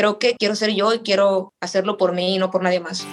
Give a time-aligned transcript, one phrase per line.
[0.00, 3.06] creo que quiero ser yo y quiero hacerlo por mí y no por nadie más.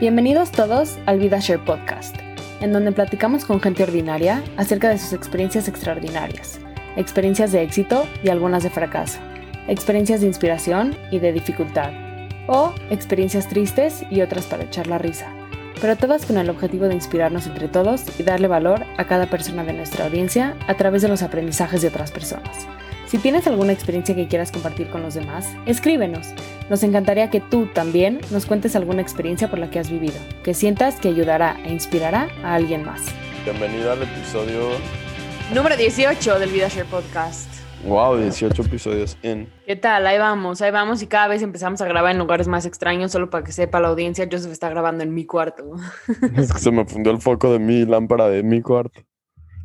[0.00, 2.16] Bienvenidos todos al VidaShare Podcast,
[2.60, 6.58] en donde platicamos con gente ordinaria acerca de sus experiencias extraordinarias,
[6.96, 9.20] experiencias de éxito y algunas de fracaso,
[9.68, 11.92] experiencias de inspiración y de dificultad,
[12.48, 15.32] o experiencias tristes y otras para echar la risa,
[15.80, 19.62] pero todas con el objetivo de inspirarnos entre todos y darle valor a cada persona
[19.62, 22.66] de nuestra audiencia a través de los aprendizajes de otras personas.
[23.06, 26.34] Si tienes alguna experiencia que quieras compartir con los demás, escríbenos.
[26.68, 30.54] Nos encantaría que tú también nos cuentes alguna experiencia por la que has vivido, que
[30.54, 33.02] sientas que ayudará e inspirará a alguien más.
[33.44, 34.70] Bienvenido al episodio
[35.54, 37.48] número 18 del VidaShare Podcast.
[37.84, 39.48] Wow, 18 episodios en.
[39.64, 40.04] ¿Qué tal?
[40.08, 43.30] Ahí vamos, ahí vamos y cada vez empezamos a grabar en lugares más extraños, solo
[43.30, 45.62] para que sepa la audiencia, Joseph está grabando en mi cuarto.
[46.36, 49.00] Es que se me fundió el foco de mi lámpara de mi cuarto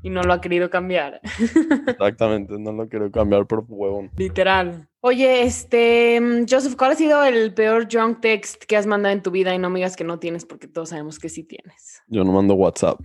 [0.03, 1.21] y no lo ha querido cambiar.
[1.87, 4.11] Exactamente, no lo quiero cambiar por huevón.
[4.17, 4.87] Literal.
[5.01, 9.31] Oye, este, Joseph, ¿cuál ha sido el peor drunk text que has mandado en tu
[9.31, 9.53] vida?
[9.53, 12.02] Y no me digas que no tienes, porque todos sabemos que sí tienes.
[12.08, 12.99] Yo no mando WhatsApp.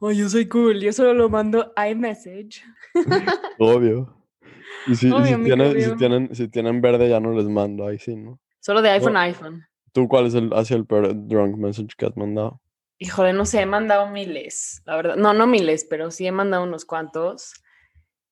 [0.00, 2.62] Oh, yo soy cool, yo solo lo mando iMessage.
[3.58, 4.14] Obvio.
[4.86, 8.38] Y si, tienen, si, tienen, verde ya no les mando, ahí sí, ¿no?
[8.60, 9.64] Solo de iPhone a iPhone.
[9.92, 12.60] ¿Tú cuál es el, hacia el peor drunk message que has mandado?
[13.04, 15.16] Híjole, no sé, he mandado miles, la verdad.
[15.16, 17.52] No, no miles, pero sí he mandado unos cuantos.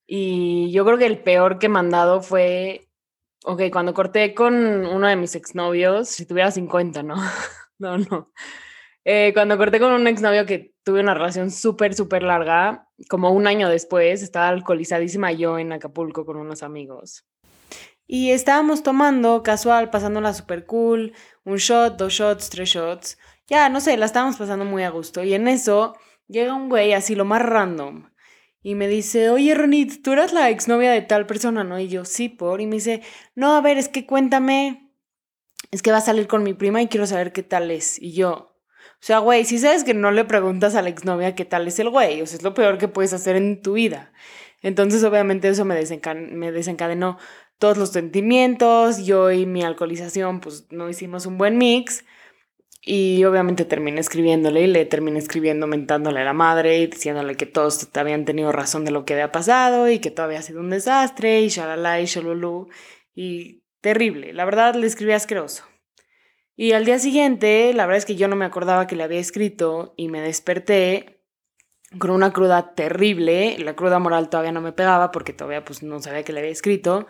[0.06, 2.88] Y yo creo que el peor que he mandado fue,
[3.44, 7.16] ok, cuando corté con uno de mis exnovios, si tuviera 50, ¿no?
[7.78, 8.32] no, no.
[9.04, 13.46] Eh, cuando corté con un exnovio que tuve una relación súper, súper larga, como un
[13.46, 17.26] año después, estaba alcoholizadísima yo en Acapulco con unos amigos.
[18.06, 21.12] Y estábamos tomando casual, pasándola súper cool,
[21.44, 23.18] un shot, dos shots, tres shots
[23.52, 25.22] ya, no sé, la estábamos pasando muy a gusto.
[25.22, 25.94] Y en eso
[26.26, 28.08] llega un güey así lo más random.
[28.62, 31.78] Y me dice, oye Ronit, tú eras la exnovia de tal persona, ¿no?
[31.78, 32.62] Y yo, sí, por.
[32.62, 33.02] Y me dice,
[33.34, 34.90] no, a ver, es que cuéntame.
[35.70, 38.00] Es que va a salir con mi prima y quiero saber qué tal es.
[38.00, 41.44] Y yo, o sea, güey, si sabes que no le preguntas a la exnovia qué
[41.44, 44.12] tal es el güey, o sea, es lo peor que puedes hacer en tu vida.
[44.62, 45.74] Entonces, obviamente, eso me,
[46.30, 47.18] me desencadenó
[47.58, 49.04] todos los sentimientos.
[49.04, 52.04] Yo y mi alcoholización, pues no hicimos un buen mix.
[52.84, 57.46] Y obviamente terminé escribiéndole y le terminé escribiendo mentándole a la madre y diciéndole que
[57.46, 60.70] todos habían tenido razón de lo que había pasado y que todo había sido un
[60.70, 62.68] desastre y shalala y shalulu.
[63.14, 65.64] Y terrible, la verdad le escribí asqueroso.
[66.56, 69.20] Y al día siguiente, la verdad es que yo no me acordaba que le había
[69.20, 71.20] escrito y me desperté
[71.98, 73.58] con una cruda terrible.
[73.58, 76.52] La cruda moral todavía no me pegaba porque todavía pues no sabía que le había
[76.52, 77.06] escrito.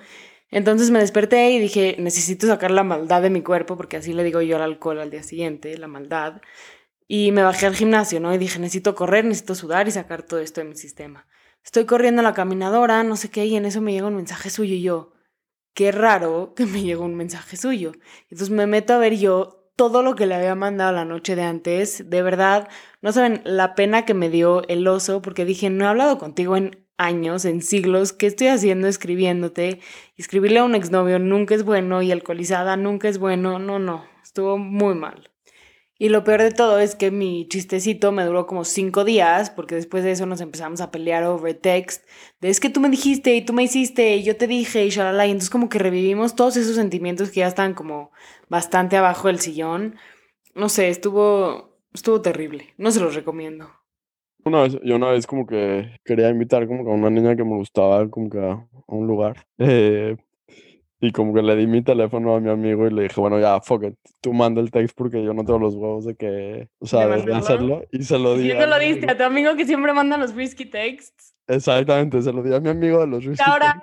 [0.52, 4.22] Entonces me desperté y dije, necesito sacar la maldad de mi cuerpo, porque así le
[4.22, 6.42] digo yo al alcohol al día siguiente, la maldad.
[7.08, 8.34] Y me bajé al gimnasio, ¿no?
[8.34, 11.26] Y dije, necesito correr, necesito sudar y sacar todo esto de mi sistema.
[11.64, 14.50] Estoy corriendo a la caminadora, no sé qué, y en eso me llega un mensaje
[14.50, 15.14] suyo y yo,
[15.74, 17.92] qué raro que me llegó un mensaje suyo.
[18.24, 21.42] Entonces me meto a ver yo todo lo que le había mandado la noche de
[21.42, 22.10] antes.
[22.10, 22.68] De verdad,
[23.00, 26.58] no saben la pena que me dio el oso, porque dije, no he hablado contigo
[26.58, 29.80] en años, en siglos, ¿qué estoy haciendo escribiéndote?
[30.16, 33.58] Escribirle a un exnovio nunca es bueno y alcoholizada nunca es bueno.
[33.58, 35.32] No, no, estuvo muy mal.
[36.02, 39.76] Y lo peor de todo es que mi chistecito me duró como cinco días, porque
[39.76, 42.04] después de eso nos empezamos a pelear over text,
[42.40, 44.90] de es que tú me dijiste y tú me hiciste y yo te dije y
[44.90, 48.10] shalala, y entonces como que revivimos todos esos sentimientos que ya están como
[48.48, 49.96] bastante abajo del sillón.
[50.56, 53.70] No sé, estuvo, estuvo terrible, no se los recomiendo.
[54.44, 57.44] Una vez, yo una vez como que quería invitar como que a una niña que
[57.44, 59.46] me gustaba como que a, un lugar.
[59.58, 60.16] Eh,
[61.00, 63.60] y como que le di mi teléfono a mi amigo y le dije, bueno, ya,
[63.60, 66.86] fuck it, tú manda el text porque yo no tengo los huevos de que, o
[66.86, 67.84] sea, de, hacerlo.
[67.90, 68.50] Y se lo di.
[68.50, 69.10] ¿Y lo diste?
[69.10, 71.34] ¿A tu amigo que siempre manda los risky texts?
[71.48, 73.82] Exactamente, se lo di a mi amigo de los risky ahora?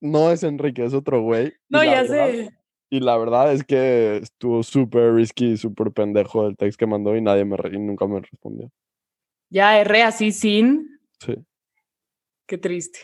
[0.00, 1.52] No es Enrique, es otro güey.
[1.68, 2.50] No, ya sé.
[2.88, 7.20] Y la verdad es que estuvo súper risky, súper pendejo el text que mandó y
[7.20, 8.70] nadie me y nunca me respondió.
[9.50, 10.98] Ya erré así sin.
[11.20, 11.34] Sí.
[12.46, 12.98] Qué triste.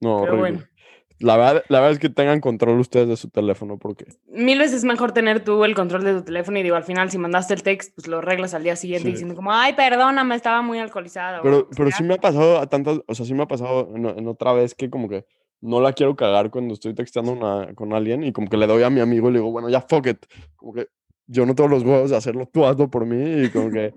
[0.00, 0.64] No, Pero bueno.
[1.20, 4.04] La verdad, la verdad es que tengan control ustedes de su teléfono, porque...
[4.26, 7.10] Mil veces es mejor tener tú el control de tu teléfono y digo, al final,
[7.10, 10.60] si mandaste el text, pues lo arreglas al día siguiente diciendo como, ay, perdóname, estaba
[10.60, 11.42] muy alcoholizado.
[11.42, 14.26] Pero, pero sí me ha pasado a tantas, o sea, sí me ha pasado en,
[14.26, 15.24] otra vez que como que
[15.60, 18.82] no la quiero cagar cuando estoy texteando una, con alguien y como que le doy
[18.82, 20.26] a mi amigo y le digo, bueno, ya fuck it.
[20.56, 20.88] Como que
[21.26, 23.94] yo no tengo los huevos de hacerlo, tú hazlo por mí y como que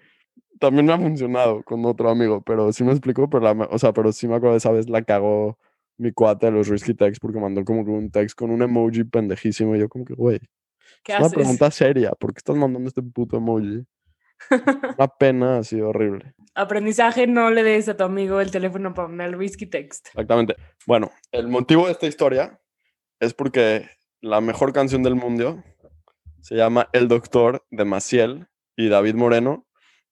[0.60, 3.94] también me ha funcionado con otro amigo, pero sí me explico, pero la, o sea,
[3.94, 5.58] pero sí me acuerdo de esa vez la cagó
[5.98, 9.04] mi cuate de los risky texts porque mandó como que un text con un emoji
[9.04, 10.40] pendejísimo y yo como que, güey,
[11.06, 13.86] es una pregunta seria, ¿por qué estás mandando este puto emoji?
[14.98, 16.34] Una pena así horrible.
[16.54, 20.08] Aprendizaje, no le des a tu amigo el teléfono para mandar el whisky text.
[20.08, 20.56] Exactamente.
[20.86, 22.60] Bueno, el motivo de esta historia
[23.20, 23.90] es porque
[24.22, 25.64] la mejor canción del mundo
[26.42, 29.67] se llama El Doctor de Maciel y David Moreno.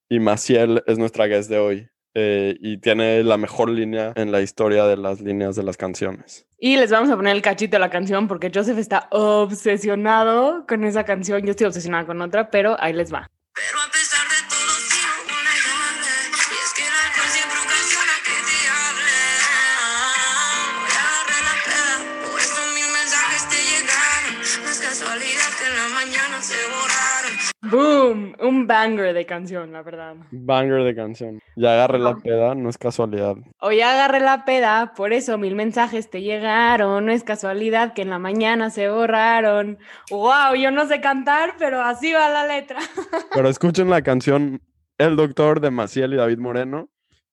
[0.10, 1.90] Y Maciel es nuestra guest de hoy.
[2.18, 6.48] eh, y tiene la mejor línea en la historia de las líneas de las canciones.
[6.58, 10.86] Y les vamos a poner el cachito de la canción porque Joseph está obsesionado con
[10.86, 11.44] esa canción.
[11.44, 13.30] Yo estoy obsesionada con otra, pero ahí les va.
[13.54, 13.78] Pero
[27.72, 28.36] ¡Boom!
[28.40, 30.16] Un banger de canción, la verdad.
[30.32, 31.40] Banger de canción.
[31.56, 33.36] Ya agarré la peda, no es casualidad.
[33.60, 37.06] Hoy agarré la peda, por eso mil mensajes te llegaron.
[37.06, 39.78] No es casualidad que en la mañana se borraron.
[40.12, 40.56] ¡Wow!
[40.58, 42.80] Yo no sé cantar, pero así va la letra.
[43.34, 44.62] Pero escuchen la canción
[44.98, 46.90] El Doctor de Maciel y David Moreno.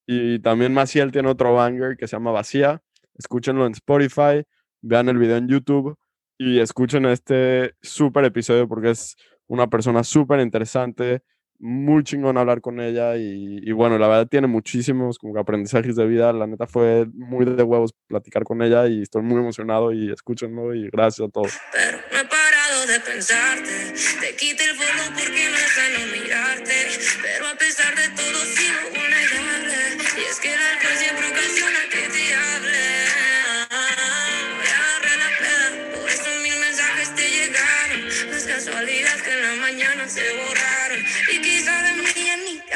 [0.06, 2.82] Y también Maciel tiene otro banger que se llama Vacía.
[3.17, 4.44] Escúchenlo en Spotify,
[4.81, 5.96] vean el video en YouTube
[6.38, 11.22] y escuchen este súper episodio porque es una persona súper interesante,
[11.58, 16.06] muy chingón hablar con ella y, y bueno, la verdad tiene muchísimos como aprendizajes de
[16.06, 16.32] vida.
[16.32, 20.74] La neta fue muy de huevos platicar con ella y estoy muy emocionado y escúchenlo
[20.74, 21.52] y gracias a todos.
[21.72, 26.74] Pero no he parado de pensarte Te quité el follow porque no es sano mirarte
[27.22, 31.81] Pero a pesar de todo sigo vulnerable Y es que el alcohol siempre ocasiona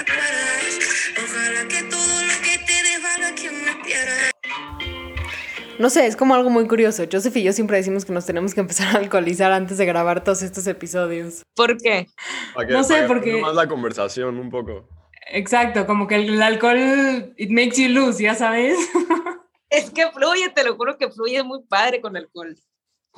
[0.04, 0.78] te acuerdas
[1.24, 4.30] Ojalá que todo lo que te dé valga que me pierdas
[5.78, 7.04] No sé, es como algo muy curioso.
[7.10, 10.24] Joseph y yo siempre decimos que nos tenemos que empezar a alcoholizar antes de grabar
[10.24, 11.42] todos estos episodios.
[11.54, 12.06] ¿Por qué?
[12.70, 14.88] No sé, porque- más la conversación un poco.
[15.32, 18.78] Exacto, como que el alcohol, it makes you lose, ya sabes.
[19.68, 22.56] Es que fluye, te lo juro que fluye muy padre con alcohol.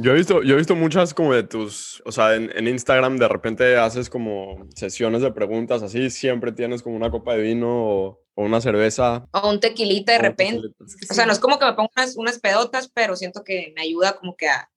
[0.00, 3.16] Yo he visto, yo he visto muchas como de tus, o sea, en, en Instagram
[3.16, 7.68] de repente haces como sesiones de preguntas así, siempre tienes como una copa de vino
[7.68, 9.26] o, o una cerveza.
[9.32, 10.68] O un tequilita de repente.
[10.68, 11.12] tequilita.
[11.12, 13.82] O sea, no es como que me pongo unas, unas pedotas, pero siento que me
[13.82, 14.70] ayuda como que a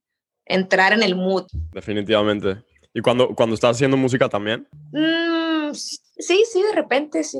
[0.45, 1.45] entrar en el mood.
[1.71, 2.63] Definitivamente.
[2.91, 4.67] ¿Y cuando, cuando estás haciendo música también?
[4.91, 7.39] Mm, sí, sí, de repente, sí.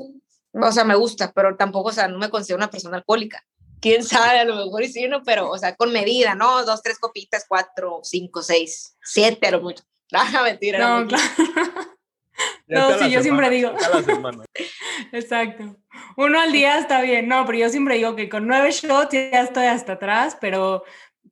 [0.54, 3.44] O sea, me gusta, pero tampoco, o sea, no me considero una persona alcohólica.
[3.82, 5.24] Quién sabe, a lo mejor ¿no?
[5.24, 6.64] Pero, o sea, con medida, ¿no?
[6.66, 9.84] Dos, tres copitas, cuatro, cinco, seis, siete, a lo mucho.
[10.34, 10.80] No, mentira.
[11.02, 11.24] No, claro.
[12.68, 13.72] No, sí, yo siempre semana, digo.
[13.72, 14.46] la semana.
[15.12, 15.78] Exacto.
[16.18, 17.28] Uno al día está bien.
[17.28, 20.84] No, pero yo siempre digo que con nueve shots ya estoy hasta atrás, pero,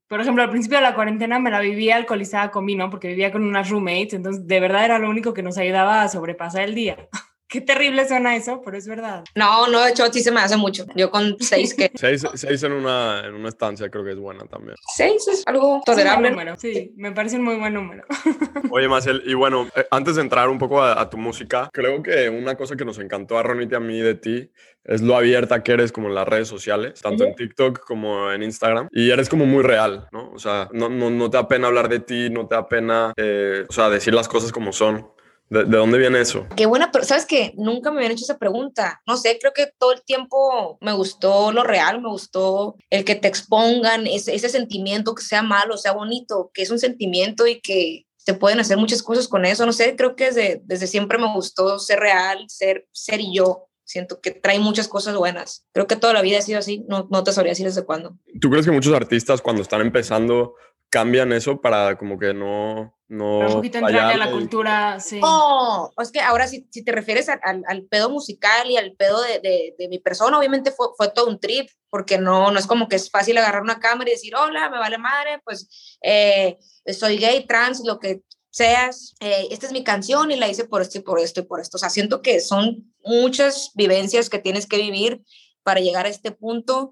[0.07, 3.31] por ejemplo, al principio de la cuarentena me la vivía alcoholizada con vino porque vivía
[3.31, 6.75] con unas roommates, entonces de verdad era lo único que nos ayudaba a sobrepasar el
[6.75, 7.09] día.
[7.49, 9.23] Qué terrible suena eso, pero es verdad.
[9.33, 10.85] No, no, de hecho, sí se me hace mucho.
[10.95, 14.45] Yo con seis, que Seis, seis en, una, en una estancia creo que es buena
[14.45, 14.75] también.
[14.95, 16.29] seis es algo tolerable.
[16.29, 18.03] número, sí, me parece un muy buen número.
[18.71, 22.03] Oye, Marcel, y bueno, eh, antes de entrar un poco a, a tu música, creo
[22.03, 24.51] que una cosa que nos encantó a Ronit y a mí de ti
[24.83, 28.43] es lo abierta que eres como en las redes sociales, tanto en TikTok como en
[28.43, 30.31] Instagram, y eres como muy real, ¿no?
[30.31, 33.13] O sea, no, no, no te da pena hablar de ti, no te da pena,
[33.17, 35.07] eh, o sea, decir las cosas como son.
[35.49, 36.45] ¿De, de dónde viene eso?
[36.55, 39.01] Qué buena, pero sabes que nunca me habían hecho esa pregunta.
[39.07, 43.15] No sé, creo que todo el tiempo me gustó lo real, me gustó el que
[43.15, 47.61] te expongan ese, ese sentimiento, que sea malo, sea bonito, que es un sentimiento y
[47.61, 49.65] que se pueden hacer muchas cosas con eso.
[49.65, 53.65] No sé, creo que desde, desde siempre me gustó ser real, ser, ser yo.
[53.85, 55.65] Siento que trae muchas cosas buenas.
[55.71, 56.85] Creo que toda la vida ha sido así.
[56.87, 58.19] No, no te sabría decir desde cuándo.
[58.39, 60.53] ¿Tú crees que muchos artistas cuando están empezando
[60.89, 62.97] cambian eso para como que no...
[63.07, 65.19] no un poquito entrarle a la cultura, sí.
[65.23, 68.93] Oh, es que ahora si, si te refieres al, al, al pedo musical y al
[68.93, 72.59] pedo de, de, de, mi persona, obviamente fue, fue todo un trip, porque no, no
[72.59, 75.97] es como que es fácil agarrar una cámara y decir, hola, me vale madre, pues
[76.01, 76.57] eh,
[76.91, 80.81] soy gay, trans, lo que seas, eh, esta es mi canción y la hice por
[80.81, 81.77] esto y por esto y por esto.
[81.77, 85.21] O sea, siento que son muchas vivencias que tienes que vivir
[85.63, 86.91] para llegar a este punto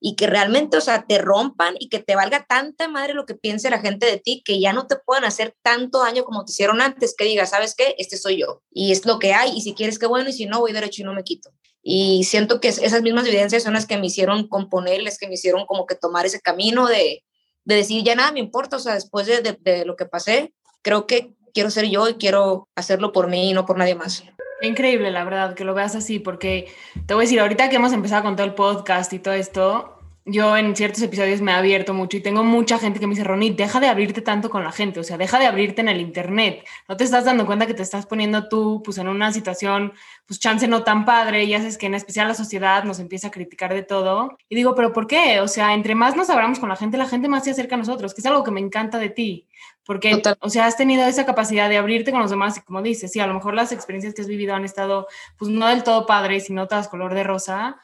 [0.00, 3.34] y que realmente, o sea, te rompan y que te valga tanta madre lo que
[3.34, 6.52] piense la gente de ti, que ya no te puedan hacer tanto daño como te
[6.52, 7.94] hicieron antes, que digas, ¿sabes qué?
[7.98, 8.62] Este soy yo.
[8.72, 11.02] Y es lo que hay, y si quieres, qué bueno, y si no, voy derecho
[11.02, 11.50] y no me quito.
[11.82, 15.34] Y siento que esas mismas evidencias son las que me hicieron componer, las que me
[15.34, 17.22] hicieron como que tomar ese camino de,
[17.64, 20.54] de decir, ya nada me importa, o sea, después de, de, de lo que pasé,
[20.82, 24.24] creo que quiero ser yo y quiero hacerlo por mí y no por nadie más.
[24.62, 26.72] Increíble, la verdad, que lo veas así, porque
[27.06, 29.99] te voy a decir, ahorita que hemos empezado con todo el podcast y todo esto,
[30.24, 33.24] yo en ciertos episodios me he abierto mucho y tengo mucha gente que me dice,
[33.24, 36.00] Ronnie, deja de abrirte tanto con la gente, o sea, deja de abrirte en el
[36.00, 36.64] Internet.
[36.88, 39.92] No te estás dando cuenta que te estás poniendo tú pues en una situación,
[40.26, 43.30] pues chance no tan padre y haces que en especial la sociedad nos empieza a
[43.30, 44.36] criticar de todo.
[44.48, 45.40] Y digo, pero ¿por qué?
[45.40, 47.78] O sea, entre más nos abramos con la gente, la gente más se acerca a
[47.78, 49.48] nosotros, que es algo que me encanta de ti.
[49.84, 53.10] Porque, o sea, has tenido esa capacidad de abrirte con los demás y como dices,
[53.10, 56.06] sí, a lo mejor las experiencias que has vivido han estado, pues no del todo
[56.06, 57.80] padres, sino todas color de rosa,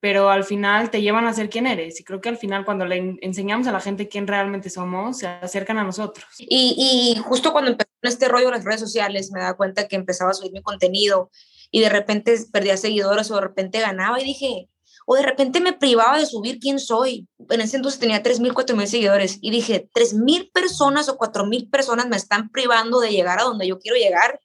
[0.00, 2.00] pero al final te llevan a ser quien eres.
[2.00, 5.26] Y creo que al final cuando le enseñamos a la gente quién realmente somos, se
[5.26, 6.26] acercan a nosotros.
[6.38, 6.74] Y,
[7.16, 10.30] y justo cuando empezó este rollo de las redes sociales, me daba cuenta que empezaba
[10.30, 11.30] a subir mi contenido
[11.70, 14.68] y de repente perdía seguidores o de repente ganaba y dije,
[15.06, 17.26] o de repente me privaba de subir quién soy.
[17.50, 22.16] En ese entonces tenía 3.000, 4.000 seguidores y dije, 3.000 personas o 4.000 personas me
[22.16, 24.40] están privando de llegar a donde yo quiero llegar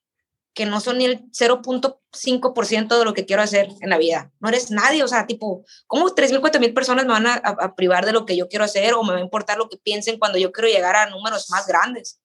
[0.56, 4.32] que no son ni el 0.5% de lo que quiero hacer en la vida.
[4.40, 8.06] No eres nadie, o sea, tipo, ¿cómo 3.000, 4.000 personas me van a, a, privar
[8.06, 10.38] de lo que yo quiero hacer o me va a importar lo que piensen cuando
[10.38, 12.22] yo quiero llegar a números más grandes?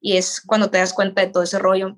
[0.00, 1.96] Y es cuando te das cuenta de todo ese rollo.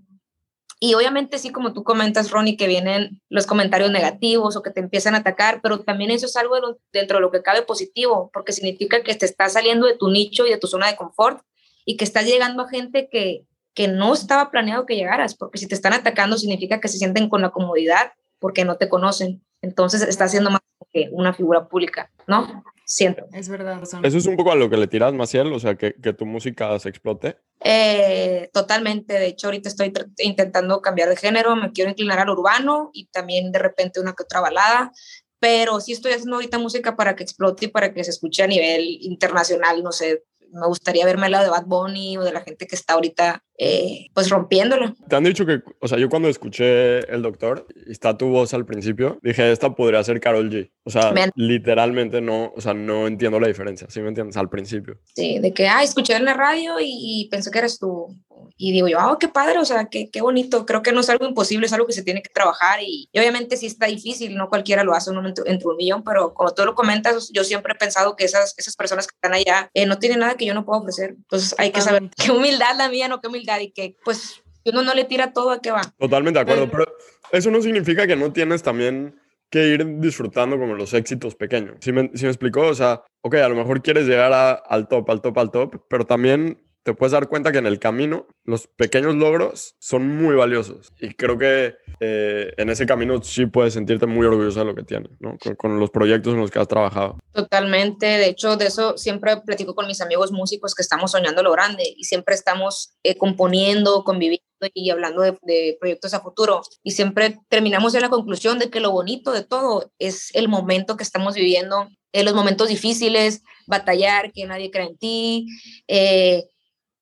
[0.79, 4.81] Y obviamente sí, como tú comentas, Ronnie, que vienen los comentarios negativos o que te
[4.81, 6.57] empiezan a atacar, pero también eso es algo
[6.93, 10.47] dentro de lo que cabe positivo, porque significa que te estás saliendo de tu nicho
[10.47, 11.43] y de tu zona de confort
[11.87, 15.67] y que estás llegando a gente que, que no estaba planeado que llegaras, porque si
[15.67, 19.43] te están atacando significa que se sienten con la comodidad porque no te conocen.
[19.63, 20.61] Entonces está siendo más
[20.93, 22.65] que una figura pública, ¿no?
[22.85, 23.27] Siento.
[23.33, 23.81] Es verdad.
[24.03, 26.27] Eso es un poco a lo que le tiras, Maciel, o sea, que, que tu
[26.27, 27.37] música se explote.
[27.61, 29.15] Eh, totalmente.
[29.15, 33.53] De hecho, ahorita estoy intentando cambiar de género, me quiero inclinar al urbano y también
[33.53, 34.91] de repente una que otra balada,
[35.39, 38.49] pero sí estoy haciendo ahorita música para que explote y para que se escuche a
[38.49, 42.41] nivel internacional, no sé, me gustaría verme al lado de Bad Bunny o de la
[42.43, 44.95] gente que está ahorita eh, pues rompiéndola.
[45.09, 48.55] Te han dicho que, o sea, yo cuando escuché El Doctor y está tu voz
[48.55, 50.71] al principio, dije, esta podría ser Carol G.
[50.85, 54.39] O sea, literalmente no, o sea, no entiendo la diferencia, ¿sí me entiendes?
[54.39, 54.99] Al principio.
[55.15, 58.17] Sí, de que, ah, escuché en la radio y, pensé que eres tú.
[58.57, 60.67] Y digo yo, ah, qué padre, o sea, qué, qué bonito.
[60.67, 63.57] Creo que no es algo imposible, es algo que se tiene que trabajar y, obviamente
[63.57, 66.75] sí está difícil, no cualquiera lo hace uno entre, un millón, pero como tú lo
[66.75, 70.21] comentas, yo siempre he pensado que esas, esas personas que están allá eh, no tienen
[70.21, 71.11] nada que yo no puedo ofrecer.
[71.11, 74.83] Entonces hay que saber qué humildad la mía, no qué humildad y que pues uno
[74.83, 75.83] no le tira todo a qué va.
[75.99, 76.87] Totalmente de acuerdo, pero
[77.33, 79.19] eso no significa que no tienes también
[79.51, 81.77] que ir disfrutando como los éxitos pequeños.
[81.81, 84.33] Si me, si me explicó, o sea, ok, a lo mejor quieres llegar
[84.65, 87.79] al top, al top, al top, pero también te puedes dar cuenta que en el
[87.79, 90.93] camino los pequeños logros son muy valiosos.
[91.01, 94.83] Y creo que eh, en ese camino sí puedes sentirte muy orgulloso de lo que
[94.83, 95.37] tienes, ¿no?
[95.57, 97.19] Con, los proyectos en los que has trabajado.
[97.33, 98.07] Totalmente.
[98.07, 101.85] De hecho, de eso siempre platico con mis amigos músicos que estamos soñando lo grande
[101.97, 104.45] y siempre estamos eh, componiendo, conviviendo
[104.75, 106.63] y hablando de, de, proyectos a futuro.
[106.83, 110.97] Y siempre terminamos en la conclusión de que lo bonito de todo es el momento
[110.97, 115.47] que estamos viviendo, en los momentos difíciles, batallar, que nadie cree en ti.
[115.87, 116.45] Eh,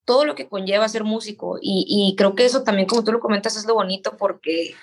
[0.09, 1.59] todo lo que conlleva ser músico.
[1.61, 4.73] Y, creo que eso también, como tú lo comentas, es lo bonito porque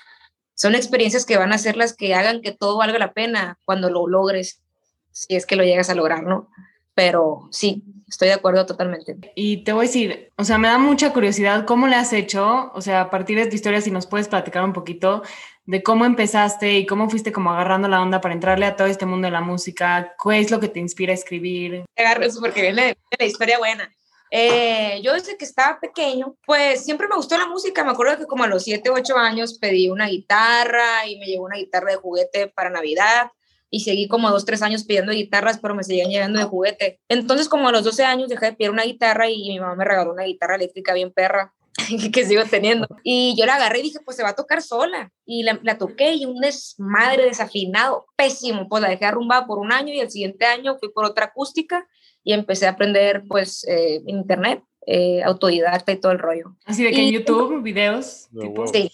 [0.55, 3.91] son experiencias que van a ser las que hagan que todo valga la pena cuando
[3.91, 4.63] lo logres,
[5.11, 6.49] si es que lo llegas a lograr, ¿no?
[6.95, 9.17] Pero sí, estoy de acuerdo totalmente.
[9.35, 12.71] Y te voy a decir, o sea, me da mucha curiosidad cómo le has hecho,
[12.73, 15.25] o sea, a partir de tu historia, si nos puedes platicar un poquito
[15.65, 19.07] de cómo empezaste y cómo fuiste como agarrando la onda para entrarle a todo este
[19.07, 21.85] mundo de la música, qué es lo que te inspira a escribir.
[21.97, 23.91] Agarro porque viene la historia buena.
[24.31, 27.85] Eh, yo desde que estaba pequeño, pues siempre me gustó la música.
[27.85, 31.45] Me acuerdo que como a los 7, 8 años pedí una guitarra y me llegó
[31.45, 33.31] una guitarra de juguete para Navidad
[33.71, 37.01] y seguí como 2, 3 años pidiendo guitarras, pero me seguían llegando de juguete.
[37.09, 39.85] Entonces como a los 12 años dejé de pedir una guitarra y mi mamá me
[39.85, 41.53] regaló una guitarra eléctrica bien perra
[42.13, 42.87] que sigo teniendo.
[43.03, 45.13] Y yo la agarré y dije, pues se va a tocar sola.
[45.25, 48.69] Y la, la, toqué y un desmadre desafinado, pésimo.
[48.69, 51.87] Pues la dejé arrumbada por un año y el siguiente año fui por otra acústica
[52.27, 56.57] y empecé a aprender pues eh, en internet, eh, autodidacta y todo el rollo.
[56.65, 58.29] Así de que en YouTube, videos.
[58.73, 58.91] Sí,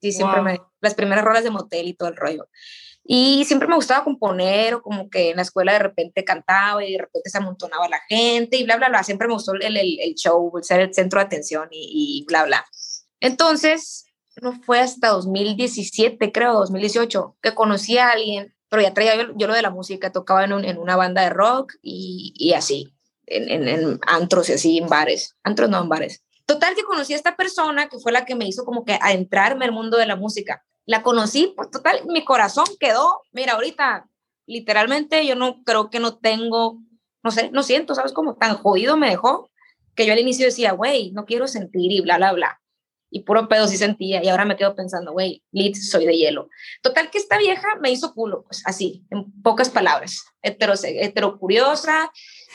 [0.00, 2.48] sí, siempre me, las primeras rolas de motel y todo el rollo.
[3.02, 6.92] Y siempre me gustaba componer o como que en la escuela de repente cantaba y
[6.92, 9.02] de repente se amontonaba la gente y bla, bla, bla.
[9.02, 12.44] Siempre me gustó el, el, el show, ser el centro de atención y, y bla,
[12.44, 12.64] bla.
[13.18, 14.06] Entonces,
[14.40, 19.54] no fue hasta 2017, creo, 2018, que conocí a alguien pero ya traía yo, lo
[19.54, 22.94] de la música, tocaba en, en una banda de rock y, y así,
[23.26, 26.22] en, en, antros y así, en bares, antros no en bares.
[26.46, 29.64] Total que conocí a esta persona que fue la que me hizo como que adentrarme
[29.64, 30.64] al mundo de la música.
[30.84, 34.08] La conocí, pues total, mi corazón quedó, mira, ahorita
[34.46, 36.80] literalmente yo no creo que no tengo,
[37.22, 38.12] no sé, no siento, ¿sabes?
[38.12, 39.50] Como tan jodido me dejó
[39.96, 42.60] que yo al inicio decía, güey, no quiero sentir y bla, bla, bla.
[43.16, 46.50] Y puro pedo sí sentía y ahora me quedo pensando, güey, Liz, soy de hielo.
[46.82, 52.10] Total que esta vieja me hizo culo, pues así, en pocas palabras, heterose heterocuriosa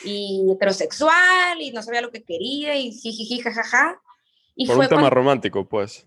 [0.06, 4.00] y heterosexual y no sabía lo que quería y jijiji, jajaja.
[4.56, 6.06] Y Por fue un tema cuando- romántico, pues.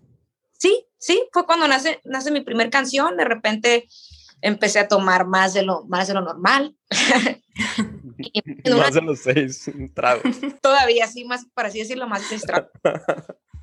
[0.57, 3.87] Sí, sí, fue cuando nace, nace mi primer canción, de repente
[4.41, 6.75] empecé a tomar más de lo, más de lo normal.
[8.17, 10.37] en una Más de los seis tragos.
[10.61, 12.69] todavía así, más, para así decirlo, más distraído.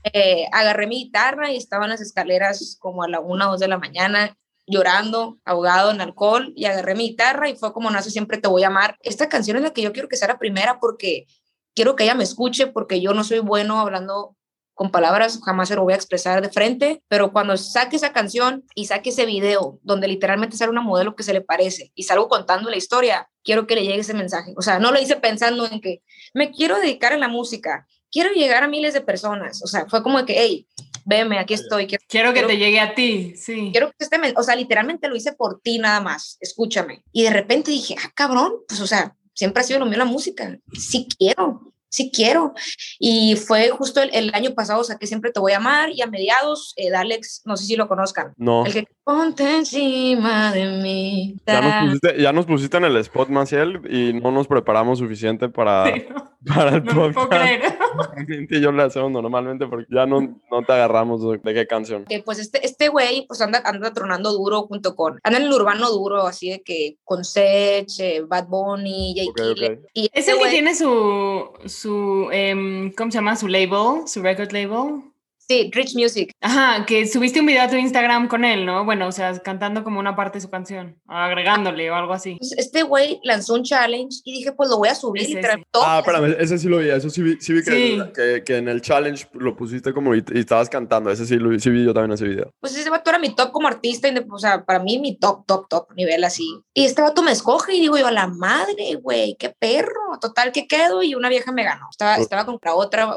[0.05, 3.61] Eh, agarré mi guitarra y estaba en las escaleras como a la una o dos
[3.61, 8.11] de la mañana llorando, ahogado en alcohol y agarré mi guitarra y fue como Nace
[8.11, 8.97] siempre te voy a amar.
[9.03, 11.27] Esta canción es la que yo quiero que sea la primera porque
[11.75, 14.37] quiero que ella me escuche porque yo no soy bueno hablando
[14.75, 18.65] con palabras, jamás se lo voy a expresar de frente, pero cuando saque esa canción
[18.75, 22.29] y saque ese video donde literalmente sale una modelo que se le parece y salgo
[22.29, 24.55] contando la historia, quiero que le llegue ese mensaje.
[24.57, 28.31] O sea, no lo hice pensando en que me quiero dedicar a la música, quiero
[28.33, 29.63] llegar a miles de personas.
[29.63, 30.67] O sea, fue como de que, hey,
[31.05, 31.87] veme, aquí estoy.
[31.87, 33.71] Quiero, Quiero que Quiero- te llegue a ti, sí.
[33.73, 37.03] quiero que este, men- o sea, literalmente lo hice por ti nada más, escúchame.
[37.13, 40.05] Y de repente dije, ah, cabrón, pues, o sea, siempre ha sido lo mío la
[40.05, 40.59] música.
[40.79, 42.55] Sí quiero, sí quiero.
[42.99, 46.07] Y fue justo el, el año pasado, saqué Siempre Te Voy a Amar y a
[46.07, 48.33] mediados, eh, Dalex, no sé si lo conozcan.
[48.37, 48.65] No.
[48.67, 51.37] El que ponte encima de mí.
[51.47, 51.81] Ya nos, ta".
[51.85, 56.07] pusiste, ya nos pusiste en el spot, Maciel, y no nos preparamos suficiente para, Sí,
[56.09, 57.43] no, para el no puedo podcast.
[57.43, 57.79] creer.
[58.17, 60.21] Realmente yo lo hacemos normalmente porque ya no,
[60.51, 62.07] no te agarramos de, qué canción.
[62.07, 65.53] que pues este este güey pues anda anda tronando duro junto con anda en el
[65.53, 69.91] urbano duro así de que con Sech, eh, Bad Bunny, Jay Ok, Killer, ok.
[69.93, 73.37] y Es este que güey- tiene su, su em, ¿cómo se llama?
[73.37, 75.12] Su label, su record label.
[75.53, 78.85] Sí Rich Music Ajá, que subiste un video a tu Instagram con él, ¿no?
[78.85, 82.37] Bueno, o sea, cantando como una parte de su canción, agregándole o algo así.
[82.39, 85.59] Pues, este güey lanzó un challenge y dije pues lo voy a subir Ese, literal
[85.61, 85.69] ese.
[85.71, 88.01] todo Ah, espérame, ese sí lo vi, eso sí vi, sí vi que, Sí.
[88.15, 91.49] que, que en el challenge lo pusiste como y, y estabas cantando, ese sí lo
[91.51, 92.51] vi, sí vi yo también ese video.
[92.61, 95.45] pues ese vato era mi top como artista, inde- o sea, para mí mi top,
[95.47, 96.61] top, top nivel así.
[96.75, 99.93] Y este vato me escoge y digo yo, a la madre, güey, qué perro.
[100.21, 101.87] Total que quedo y una vieja me ganó.
[101.91, 102.21] Estaba, Oh.
[102.23, 102.75] estaba con otra,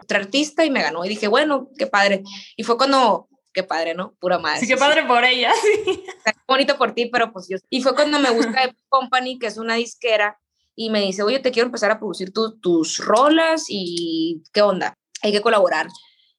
[0.00, 1.04] otra artista y me ganó.
[1.04, 2.22] Y dije, bueno, qué padre.
[2.56, 4.14] Y fue cuando, qué padre, ¿no?
[4.20, 4.58] Pura madre.
[4.58, 5.52] Así que padre por ella,
[5.84, 6.04] sí.
[6.18, 7.58] Está bonito por ti, pero pues yo.
[7.70, 10.38] Y fue cuando me busca Epic Company, que es una disquera,
[10.74, 14.94] y me dice, oye, te quiero empezar a producir tu- tus rolas y qué onda,
[15.22, 15.88] hay que colaborar.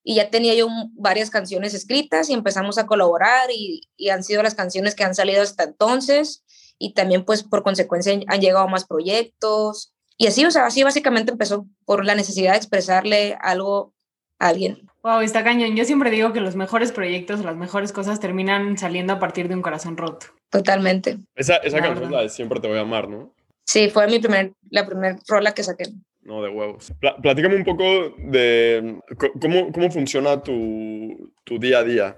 [0.03, 4.23] Y ya tenía yo un- varias canciones escritas y empezamos a colaborar y, y han
[4.23, 6.43] sido las canciones que han salido hasta entonces
[6.79, 11.31] y también pues por consecuencia han llegado más proyectos y así, o sea, así básicamente
[11.31, 13.93] empezó por la necesidad de expresarle algo
[14.39, 14.87] a alguien.
[15.07, 15.73] Wow, está cañón.
[15.77, 19.55] Yo siempre digo que los mejores proyectos, las mejores cosas terminan saliendo a partir de
[19.55, 20.25] un corazón roto.
[20.49, 21.17] Totalmente.
[21.33, 22.17] Esa, esa La canción es verdad.
[22.17, 23.33] la de Siempre te voy a amar, ¿no?
[23.65, 25.85] Sí, fue mi primer, la primera rola que saqué.
[26.23, 26.91] No, de huevos.
[26.99, 27.83] Pla- platícame un poco
[28.17, 28.99] de
[29.41, 32.17] cómo, cómo funciona tu, tu día a día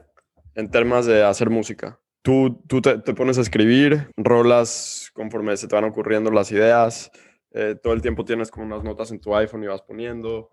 [0.56, 2.00] en temas de hacer música.
[2.24, 7.12] Tú, tú te, te pones a escribir, rolas conforme se te van ocurriendo las ideas,
[7.52, 10.50] eh, todo el tiempo tienes como unas notas en tu iPhone y vas poniendo.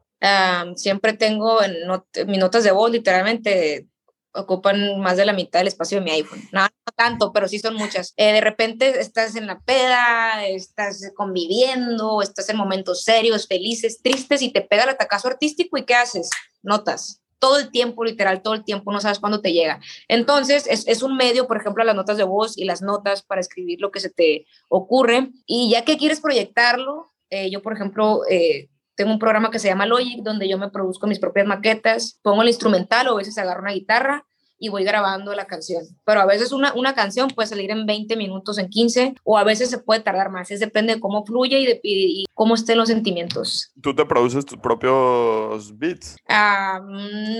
[0.76, 3.87] Siempre tengo en not- mis notas de voz, literalmente
[4.33, 6.42] ocupan más de la mitad del espacio de mi iPhone.
[6.52, 8.12] No, no tanto, pero sí son muchas.
[8.16, 14.42] Eh, de repente estás en la peda, estás conviviendo, estás en momentos serios, felices, tristes
[14.42, 16.29] y te pega el atacazo artístico y ¿qué haces?
[16.62, 17.22] Notas.
[17.38, 19.81] Todo el tiempo, literal, todo el tiempo, no sabes cuándo te llega.
[20.09, 23.40] Entonces, es, es un medio, por ejemplo, las notas de voz y las notas para
[23.42, 25.31] escribir lo que se te ocurre.
[25.46, 29.68] Y ya que quieres proyectarlo, eh, yo, por ejemplo, eh, tengo un programa que se
[29.68, 33.38] llama Logic, donde yo me produzco mis propias maquetas, pongo el instrumental o a veces
[33.38, 34.26] agarro una guitarra
[34.59, 35.85] y voy grabando la canción.
[36.05, 39.45] Pero a veces una, una canción puede salir en 20 minutos, en 15, o a
[39.45, 40.51] veces se puede tardar más.
[40.51, 43.73] Es depende de cómo fluye y, de, y, y cómo estén los sentimientos.
[43.83, 46.16] ¿Tú te produces tus propios beats?
[46.29, 46.81] Ah,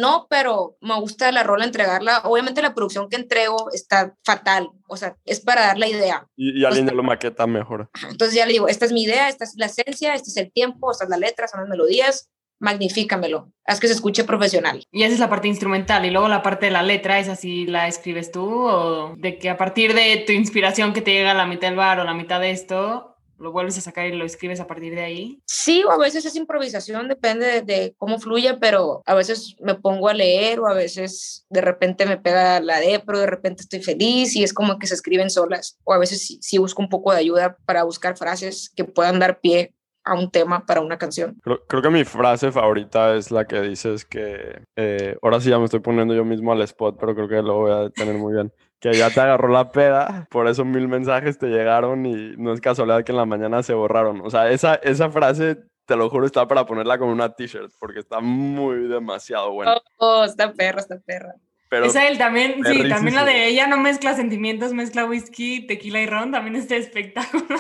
[0.01, 2.23] no, pero me gusta la rola entregarla.
[2.25, 6.27] Obviamente la producción que entrego está fatal, o sea, es para dar la idea.
[6.37, 7.91] Y, y alguien lo maqueta mejor.
[8.09, 10.53] Entonces ya le digo, esta es mi idea, esta es la esencia, este es el
[10.53, 14.85] tiempo, esta es la letra, son las melodías, magnifícamelo, haz que se escuche profesional.
[14.91, 16.05] Y esa es la parte instrumental.
[16.05, 18.47] Y luego la parte de la letra, ¿esa sí la escribes tú?
[18.47, 21.77] ¿O de que a partir de tu inspiración que te llega a la mitad del
[21.77, 24.95] bar o la mitad de esto, lo vuelves a sacar y lo escribes a partir
[24.95, 25.43] de ahí?
[25.47, 29.75] Sí, o a veces es improvisación, depende de, de cómo fluya, pero a veces me
[29.75, 33.83] pongo a leer o a veces de repente me pega la depro, de repente estoy
[33.83, 35.79] feliz y es como que se escriben solas.
[35.85, 39.19] O a veces sí, sí busco un poco de ayuda para buscar frases que puedan
[39.19, 39.75] dar pie
[40.07, 41.37] a un tema para una canción.
[41.43, 45.59] Creo, creo que mi frase favorita es la que dices que eh, ahora sí ya
[45.59, 48.33] me estoy poniendo yo mismo al spot, pero creo que lo voy a tener muy
[48.33, 48.53] bien.
[48.79, 52.61] Que ya te agarró la peda, por eso mil mensajes te llegaron y no es
[52.61, 54.21] casualidad que en la mañana se borraron.
[54.21, 58.01] O sea, esa, esa frase te lo juro, está para ponerla con una t-shirt, porque
[58.01, 59.75] está muy demasiado buena.
[59.99, 61.35] Oh, oh, está perra, está perra.
[61.69, 66.01] Pero Esa él también, sí, también la de ella no mezcla sentimientos, mezcla whisky, tequila
[66.01, 67.59] y ron, también está espectacular.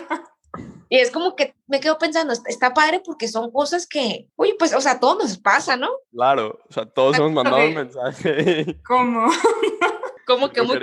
[0.88, 4.74] Y es como que me quedo pensando, está, padre porque son cosas que, oye, pues,
[4.74, 5.88] o sea, a todos nos pasa, ¿no?
[6.12, 8.80] claro, o sea, todos hemos mandado un mensaje.
[8.86, 9.28] ¿Cómo?
[10.26, 10.78] Como que muy...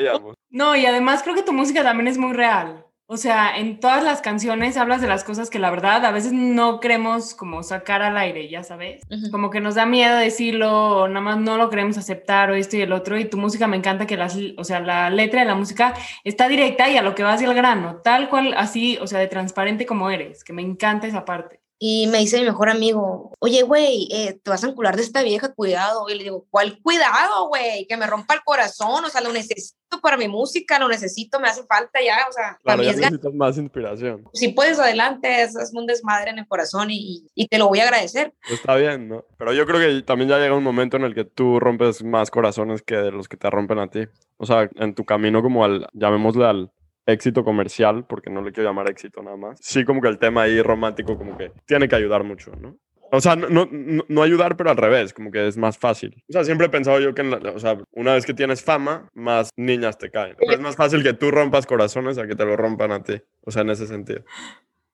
[0.49, 2.85] No, y además creo que tu música también es muy real.
[3.05, 6.31] O sea, en todas las canciones hablas de las cosas que la verdad a veces
[6.31, 9.03] no queremos como sacar al aire, ya sabes.
[9.29, 12.77] Como que nos da miedo decirlo, o nada más no lo queremos aceptar, o esto
[12.77, 13.19] y el otro.
[13.19, 16.47] Y tu música me encanta que las, o sea, la letra de la música está
[16.47, 19.27] directa y a lo que va hacia el grano, tal cual, así, o sea, de
[19.27, 21.62] transparente como eres, que me encanta esa parte.
[21.85, 25.21] Y me dice mi mejor amigo, oye, güey, eh, te vas a encular de esta
[25.21, 26.07] vieja, cuidado.
[26.07, 27.85] Y le digo, ¿cuál cuidado, güey?
[27.87, 31.49] Que me rompa el corazón, o sea, lo necesito para mi música, lo necesito, me
[31.49, 34.23] hace falta ya, o sea, Claro, ya necesitas más inspiración.
[34.31, 37.81] si puedes adelante, es, es un desmadre en el corazón y, y te lo voy
[37.81, 38.33] a agradecer.
[38.49, 39.25] Está bien, ¿no?
[39.37, 42.31] Pero yo creo que también ya llega un momento en el que tú rompes más
[42.31, 44.07] corazones que de los que te rompen a ti.
[44.37, 46.71] O sea, en tu camino como al, llamémosle al
[47.05, 49.59] éxito comercial, porque no le quiero llamar éxito nada más.
[49.61, 52.77] Sí, como que el tema ahí romántico como que tiene que ayudar mucho, ¿no?
[53.11, 56.23] O sea, no, no, no- no ayudar, pero al revés, como que es más fácil.
[56.29, 58.63] O sea, siempre he pensado yo que, en la- o sea, una vez que tienes
[58.63, 60.35] fama, más niñas te caen.
[60.39, 63.21] Pero es más fácil que tú rompas corazones a que te lo rompan a ti.
[63.41, 64.23] O sea, en ese sentido.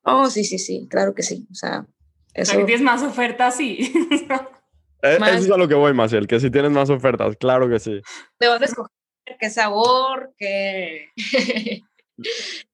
[0.04, 1.48] Oh, sí, sí, sí, claro que sí.
[1.50, 1.88] O sea, O
[2.34, 2.52] eso.
[2.52, 3.94] sea, que tienes más ofertas, sí.
[5.02, 7.70] Eh, Más- Eso es a lo que voy, Maciel, que si tienes más ofertas, claro
[7.70, 8.02] que sí.
[8.38, 8.92] de dónde escoger,
[9.40, 11.06] qué sabor, qué,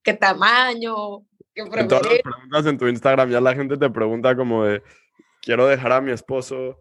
[0.03, 4.35] qué tamaño, qué En todas las preguntas en tu Instagram ya la gente te pregunta
[4.35, 4.83] como de,
[5.41, 6.79] quiero dejar a mi esposo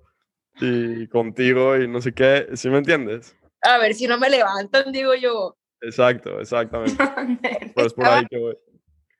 [0.60, 3.36] y contigo y no sé qué, ¿sí me entiendes?
[3.62, 6.96] A ver si no me levantan, digo yo, Exacto, exactamente.
[7.74, 8.56] Pues por ahí que voy.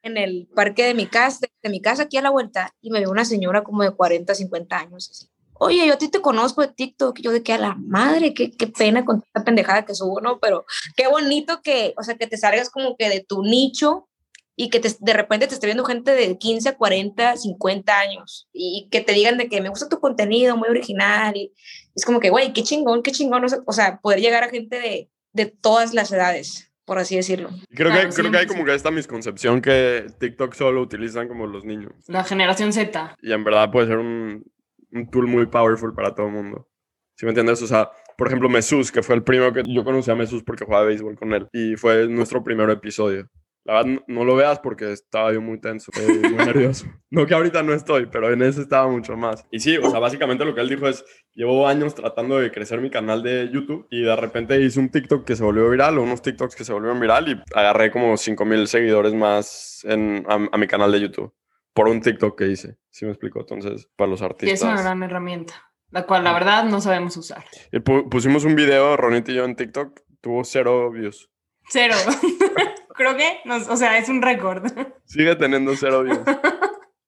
[0.03, 3.01] en el parque de mi casa, de mi casa aquí a la vuelta, y me
[3.01, 5.11] veo una señora como de 40, 50 años.
[5.11, 5.29] así.
[5.59, 8.51] Oye, yo a ti te conozco de TikTok, yo de que a la madre, qué,
[8.51, 10.39] qué pena con tanta pendejada que subo, ¿no?
[10.41, 10.65] Pero
[10.97, 14.09] qué bonito que, o sea, que te salgas como que de tu nicho
[14.57, 18.49] y que te, de repente te esté viendo gente de 15 a 40, 50 años
[18.53, 21.37] y que te digan de que me gusta tu contenido, muy original.
[21.37, 21.53] Y
[21.95, 25.11] es como que, güey, qué chingón, qué chingón, o sea, poder llegar a gente de,
[25.33, 27.51] de todas las edades, por así decirlo.
[27.71, 28.49] Creo, Claro, que, creo que hay 100%.
[28.49, 31.93] como que esta misconcepción que TikTok solo utilizan como los niños.
[32.07, 33.17] La generación Z.
[33.23, 34.45] Y en verdad puede ser un,
[34.95, 36.69] un tool muy powerful para todo el mundo.
[37.17, 37.61] ¿Sí me entiendes?
[37.63, 40.65] O sea, por ejemplo, Mesús, que fue el primero que yo conocí a Mesús porque
[40.65, 41.49] jugaba béisbol con él.
[41.53, 43.29] Y fue nuestro primer episodio.
[43.67, 46.87] La verdad, no, lo veas porque estaba yo muy tenso, eh, muy nervioso.
[47.11, 49.47] No que ahorita no estoy, pero en ese estaba mucho más.
[49.53, 52.81] Y sí, o sea, básicamente lo que él dijo es, llevo años tratando de crecer
[52.81, 56.03] mi canal de YouTube y de repente hice un TikTok que se volvió viral, o
[56.03, 60.49] unos TikToks que se volvieron viral y agarré como 5 mil seguidores más en, a,
[60.51, 61.33] a mi canal de YouTube
[61.75, 62.79] por un TikTok que hice.
[62.91, 63.41] ¿Sí me explico?
[63.41, 64.63] Entonces, para los Y es artistas.
[64.63, 65.55] una gran herramienta,
[65.91, 67.45] la cual la verdad no sabemos usar.
[67.73, 71.29] Y pu- pusimos un video, Ronit y yo, en TikTok, tuvo cero views.
[71.69, 71.95] Cero.
[72.95, 74.65] Creo que, nos- o sea, es un récord.
[75.05, 76.21] Sigue teniendo cero views.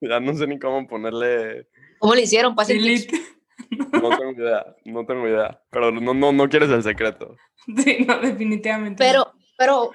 [0.00, 1.68] ya no sé ni cómo ponerle.
[1.98, 2.55] ¿Cómo le hicieron?
[2.66, 3.14] Delete.
[3.92, 5.61] No tengo idea, no tengo idea.
[5.70, 7.37] Pero no, no, no quieres el secreto.
[7.85, 9.02] Sí, no, definitivamente.
[9.05, 9.11] no.
[9.11, 9.90] Pero, pero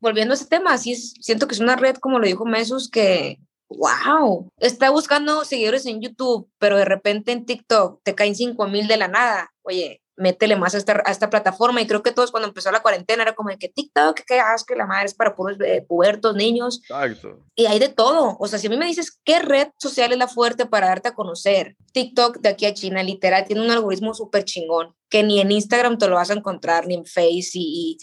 [0.00, 2.90] volviendo a ese tema, sí es- siento que es una red, como lo dijo Mesos,
[2.90, 3.38] que,
[3.68, 8.88] wow, está buscando seguidores en YouTube, pero de repente en TikTok te caen 5 mil
[8.88, 9.52] de la nada.
[9.62, 11.80] Oye, métele más a esta, a esta plataforma.
[11.80, 14.74] Y creo que todos cuando empezó la cuarentena era como de que TikTok, que asco,
[14.74, 16.80] la madre es para puros eh, pubertos, niños.
[16.82, 17.40] Exacto.
[17.54, 18.36] Y hay de todo.
[18.38, 21.08] O sea, si a mí me dices qué red social es la fuerte para darte
[21.08, 25.40] a conocer, TikTok de aquí a China, literal, tiene un algoritmo súper chingón, que ni
[25.40, 27.98] en Instagram te lo vas a encontrar, ni en Face, y, y,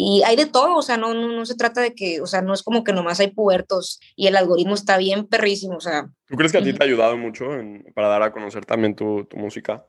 [0.00, 0.76] y hay de todo.
[0.76, 2.92] O sea, no, no, no se trata de que, o sea, no es como que
[2.92, 5.76] nomás hay pubertos y el algoritmo está bien perrísimo.
[5.76, 8.32] O sea, ¿Tú crees que a ti te ha ayudado mucho en- para dar a
[8.32, 9.84] conocer también tu, tu música?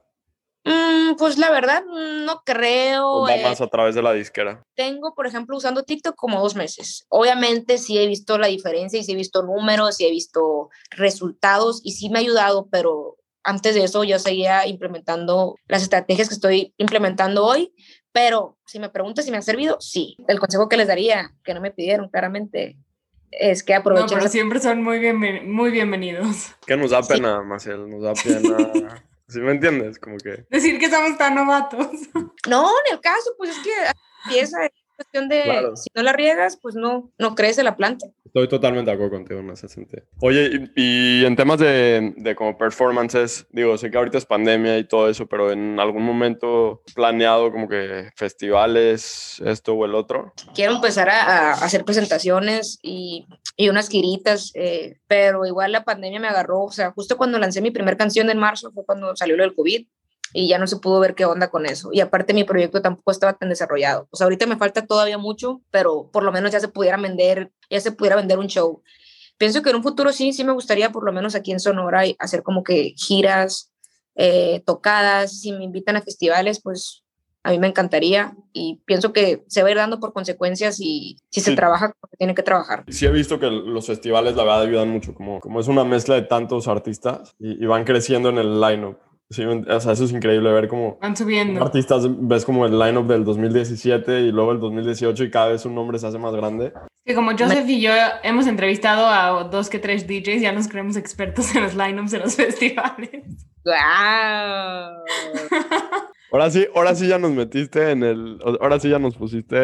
[0.65, 1.83] mm, pues la verdad,
[2.25, 3.07] no creo.
[3.07, 4.63] ¿O va eh, más a través de la disquera?
[4.75, 7.05] tengo, por ejemplo, usando TikTok como dos meses.
[7.09, 11.81] Obviamente sí he visto la diferencia y sí he visto números, sí he visto resultados
[11.83, 16.35] y sí me ha ayudado, pero antes de eso yo seguía implementando las estrategias que
[16.35, 17.73] estoy implementando hoy.
[18.21, 20.17] Pero si me preguntas si me han servido, sí.
[20.27, 22.75] El consejo que les daría, que no me pidieron claramente,
[23.31, 24.09] es que No, aprovechen.
[24.09, 26.51] pero esa- siempre son muy, bienven- muy bienvenidos.
[26.67, 27.13] Que nos da Sí.
[27.13, 29.03] pena, Marcel, nos da pena.
[29.29, 29.99] ¿Sí me entiendes?
[29.99, 30.43] Como que...
[30.49, 31.87] Decir que somos tan novatos.
[32.49, 33.71] No, en el caso, pues es que
[34.25, 34.57] empieza,
[34.99, 35.75] cuestión de Claro.
[35.77, 38.05] si no la riegas, pues no, no crece la planta.
[38.25, 40.03] Estoy totalmente de acuerdo contigo en ese sentido.
[40.21, 44.77] Oye, y, y en temas de, de como performances, digo, sé que ahorita es pandemia
[44.77, 50.33] y todo eso, pero en algún momento planeado como que festivales, esto o el otro.
[50.53, 56.19] Quiero empezar a, a hacer presentaciones y, y unas giritas, eh, pero igual la pandemia
[56.19, 59.37] me agarró, o sea, justo cuando lancé mi primer canción en marzo fue cuando salió
[59.37, 59.87] lo del COVID
[60.33, 61.89] y ya no se pudo ver qué onda con eso.
[61.91, 64.07] Y aparte mi proyecto tampoco estaba tan desarrollado.
[64.11, 67.51] O sea, ahorita me falta todavía mucho, pero por lo menos ya se pudiera vender,
[67.69, 68.81] ya se pudiera vender un show.
[69.37, 72.03] Pienso que en un futuro sí, sí me gustaría por lo menos aquí en Sonora
[72.19, 73.71] hacer como que giras,
[74.15, 77.03] eh, tocadas, si me invitan a festivales, pues
[77.41, 81.17] a mí me encantaría y pienso que se va a ir dando por consecuencias y
[81.29, 81.55] si se Sí.
[81.55, 82.83] trabaja se tiene que trabajar.
[82.89, 86.15] Sí he visto que los festivales la verdad ayudan mucho, como, como es una mezcla
[86.15, 88.97] de tantos artistas y, y van creciendo en el line-up.
[89.31, 91.63] Sí, o sea, eso es increíble ver cómo Van subiendo.
[91.63, 95.75] artistas ves como el line-up del 2017 y luego el 2018 y cada vez un
[95.75, 96.73] nombre se hace más grande.
[97.05, 97.91] Que como Joseph y yo
[98.23, 102.19] hemos entrevistado a dos que tres DJs, ya nos creemos expertos en los lineups de
[102.19, 103.09] los festivales.
[103.63, 105.03] ¡Guau!
[106.31, 109.57] Ahora sí, ahora sí ya nos metiste en el, ahora sí ya nos pusiste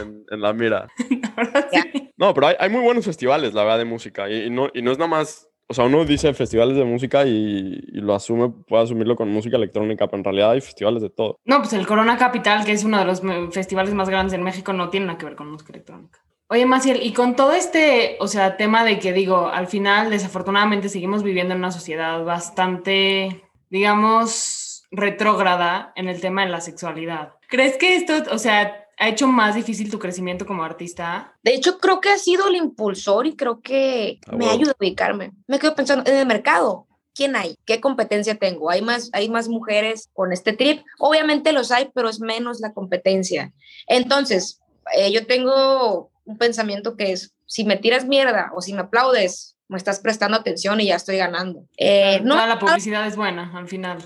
[0.00, 0.88] en, en la mira.
[1.36, 2.12] Ahora sí.
[2.16, 4.30] No, pero hay, hay muy buenos festivales, la verdad, de música.
[4.30, 7.24] Y, y no, y no es nada más, o sea, uno dice festivales de música
[7.26, 11.38] y, lo asume, puede asumirlo con música electrónica, pero en realidad hay festivales de todo.
[11.44, 13.22] No, pues el Corona Capital, que es uno de los
[13.52, 16.20] festivales más grandes en México, no tiene nada que ver con música electrónica.
[16.48, 20.90] Oye, Maciel, y con todo este, o sea, tema de que digo, al final, desafortunadamente,
[20.90, 27.32] seguimos viviendo en una sociedad bastante, digamos, retrógrada en el tema de la sexualidad.
[27.48, 31.34] ¿Crees que esto, o sea, ha hecho más difícil tu crecimiento como artista?
[31.42, 34.54] De hecho, creo que ha sido el impulsor y creo que Ah, me wow.
[34.54, 35.32] ayuda a ubicarme.
[35.46, 36.86] Me quedo pensando en el mercado.
[37.14, 37.56] ¿Quién hay?
[37.64, 38.70] ¿Qué competencia tengo?
[38.70, 40.82] ¿Hay más, hay más mujeres con este trip?
[40.98, 43.52] Obviamente los hay, pero es menos la competencia.
[43.86, 44.60] Entonces,
[44.96, 49.56] eh, yo tengo un pensamiento que es, si me tiras mierda o si me aplaudes,
[49.68, 51.64] me estás prestando atención y ya estoy ganando.
[51.76, 53.98] Eh, no, Toda la publicidad es buena, al final.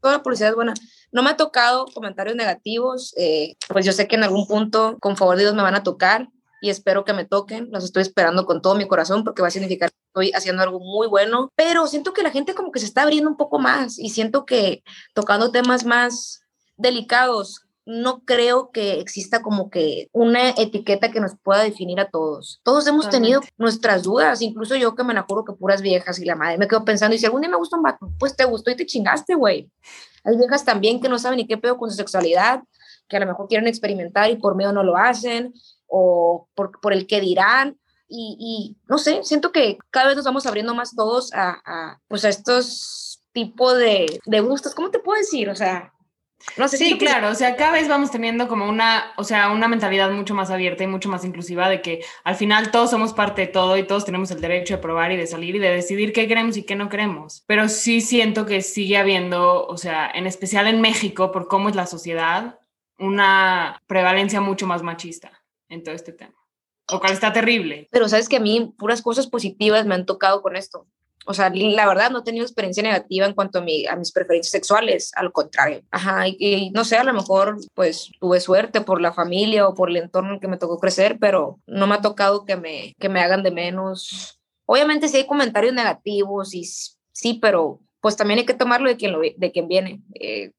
[0.00, 0.74] toda la publicidad es buena.
[1.10, 5.16] No me ha tocado comentarios negativos, eh, pues yo sé que en algún punto, con
[5.16, 6.28] favor de Dios, me van a tocar
[6.60, 7.68] y espero que me toquen.
[7.70, 10.80] Los estoy esperando con todo mi corazón porque va a significar que estoy haciendo algo
[10.80, 13.98] muy bueno, pero siento que la gente como que se está abriendo un poco más
[13.98, 14.82] y siento que
[15.14, 16.40] tocando temas más
[16.76, 22.60] delicados, no creo que exista como que una etiqueta que nos pueda definir a todos.
[22.62, 23.54] Todos hemos tenido Totalmente.
[23.56, 26.68] nuestras dudas, incluso yo que me la juro que puras viejas y la madre me
[26.68, 28.84] quedo pensando, y si algún día me gusta un vato, pues te gustó y te
[28.84, 29.70] chingaste, güey.
[30.24, 32.62] Hay viejas también que no saben ni qué pedo con su sexualidad,
[33.08, 35.52] que a lo mejor quieren experimentar y por miedo no lo hacen,
[35.86, 37.78] o por, por el que dirán.
[38.08, 42.00] Y, y no sé, siento que cada vez nos vamos abriendo más todos a, a,
[42.08, 44.74] pues a estos tipos de, de gustos.
[44.74, 45.48] ¿Cómo te puedo decir?
[45.50, 45.92] O sea,
[46.56, 46.76] no sé.
[46.76, 50.10] Sí, que- claro, o sea, cada vez vamos teniendo como una, o sea, una mentalidad
[50.10, 53.46] mucho más abierta y mucho más inclusiva de que al final todos somos parte de
[53.48, 56.28] todo y todos tenemos el derecho de probar y de salir y de decidir qué
[56.28, 57.42] queremos y qué no queremos.
[57.46, 61.74] Pero sí siento que sigue habiendo, o sea, en especial en México, por cómo es
[61.74, 62.58] la sociedad,
[62.98, 65.32] una prevalencia mucho más machista
[65.68, 66.34] en todo este tema.
[66.90, 67.86] Lo cual está terrible.
[67.90, 70.86] pero sabes que a mí puras cosas positivas me han tocado con esto.
[71.30, 74.12] O sea, la verdad no he tenido experiencia negativa en cuanto a, mi, a mis
[74.12, 75.82] preferencias sexuales, al contrario.
[75.90, 79.74] Ajá, y, y no sé, a lo mejor pues tuve suerte por la familia o
[79.74, 82.56] por el entorno en el que me tocó crecer, pero no me ha tocado que
[82.56, 84.40] me, que me hagan de menos.
[84.64, 89.12] Obviamente sí hay comentarios negativos y sí, pero pues también hay que tomarlo de quien,
[89.12, 90.00] lo, de quien viene.
[90.18, 90.52] Eh,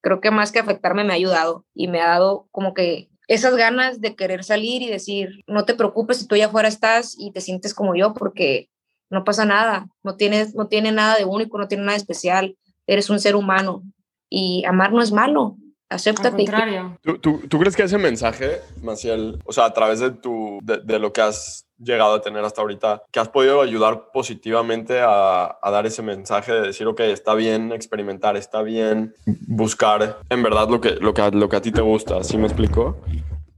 [0.00, 3.56] creo que más que afectarme me ha ayudado y me ha dado como que esas
[3.56, 7.32] ganas de querer salir y decir, no te preocupes si tú allá afuera estás y
[7.32, 8.70] te sientes como yo, porque
[9.10, 12.56] no pasa nada, no tienes, no tiene nada de único, no tiene nada de especial,
[12.86, 13.82] eres un ser humano
[14.28, 15.56] y amar no es malo,
[15.88, 16.36] Al acéptate.
[16.36, 16.98] contrario.
[17.02, 20.78] ¿Tú, tú, tú crees que ese mensaje, Maciel, o sea, a través de, tu, de,
[20.78, 25.56] de lo que has llegado a tener hasta ahorita, que has podido ayudar positivamente a,
[25.62, 29.14] a dar ese mensaje de decir, ok, está bien experimentar, está bien
[29.46, 32.36] buscar en verdad lo que, lo que, a- lo que a ti te gusta, ¿sí
[32.38, 32.96] me explico?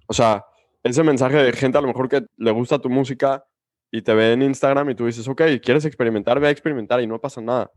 [0.07, 0.45] O sea,
[0.83, 3.45] ese mensaje de gente a lo mejor que le gusta tu música
[3.91, 7.07] y te ve en Instagram y tú dices, ok, quieres experimentar, ve a experimentar y
[7.07, 7.71] no pasa nada.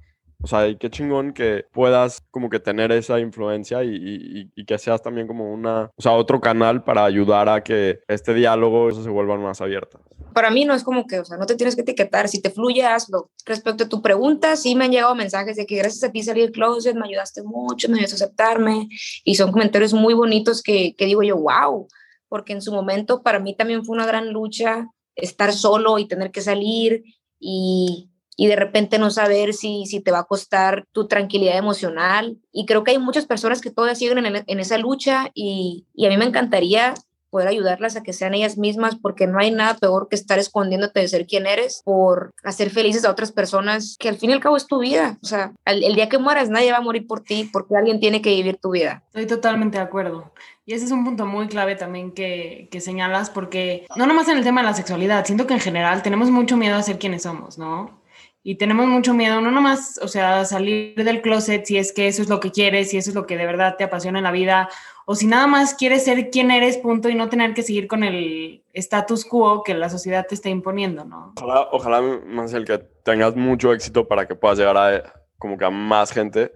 [0.43, 4.65] O sea, y qué chingón que puedas como que tener esa influencia y, y- y
[4.65, 8.89] que seas también como una, o sea, otro canal para ayudar a que este diálogo
[8.91, 9.99] se vuelva más abierto.
[10.33, 12.49] Para mí no es como que, o sea, no te tienes que etiquetar, si te
[12.49, 13.29] fluye, hazlo.
[13.45, 16.41] Respecto a tu pregunta, sí me han llegado mensajes de que gracias a ti salí
[16.41, 18.87] del closet, me ayudaste mucho, me ayudaste a aceptarme
[19.23, 21.87] y son comentarios muy bonitos que, que digo yo, wow,
[22.29, 26.31] porque en su momento para mí también fue una gran lucha estar solo y tener
[26.31, 27.03] que salir
[27.39, 32.37] y, y de repente no saber si, si te va a costar tu tranquilidad emocional.
[32.51, 36.05] Y creo que hay muchas personas que todavía siguen en, en esa lucha y, y
[36.05, 36.93] a mí me encantaría
[37.31, 40.99] poder ayudarlas a que sean ellas mismas, porque no hay nada peor que estar escondiéndote
[40.99, 44.39] de ser quien eres por hacer felices a otras personas, que al fin y al
[44.39, 45.17] cabo es tu vida.
[45.23, 48.21] O sea, el, día que mueras nadie va a morir por ti, porque alguien tiene
[48.21, 49.03] que vivir tu vida.
[49.07, 50.31] Estoy totalmente de acuerdo.
[50.65, 54.37] Y ese es un punto muy clave también que, que señalas, porque no nomás en
[54.37, 57.23] el tema de la sexualidad, siento que en general tenemos mucho miedo a ser quienes
[57.23, 58.01] somos, ¿no?
[58.43, 62.23] y tenemos mucho miedo, no nomás, o sea, salir del closet si es que eso
[62.23, 64.31] es lo que quieres, si eso es lo que de verdad te apasiona en la
[64.31, 64.67] vida,
[65.05, 68.03] o si nada más quieres ser quien eres, punto, y no tener que seguir con
[68.03, 71.33] el status quo que la sociedad te está imponiendo, ¿no?
[71.37, 75.65] Ojalá, ojalá más el que tengas mucho éxito para que puedas llegar a como que
[75.65, 76.53] a más gente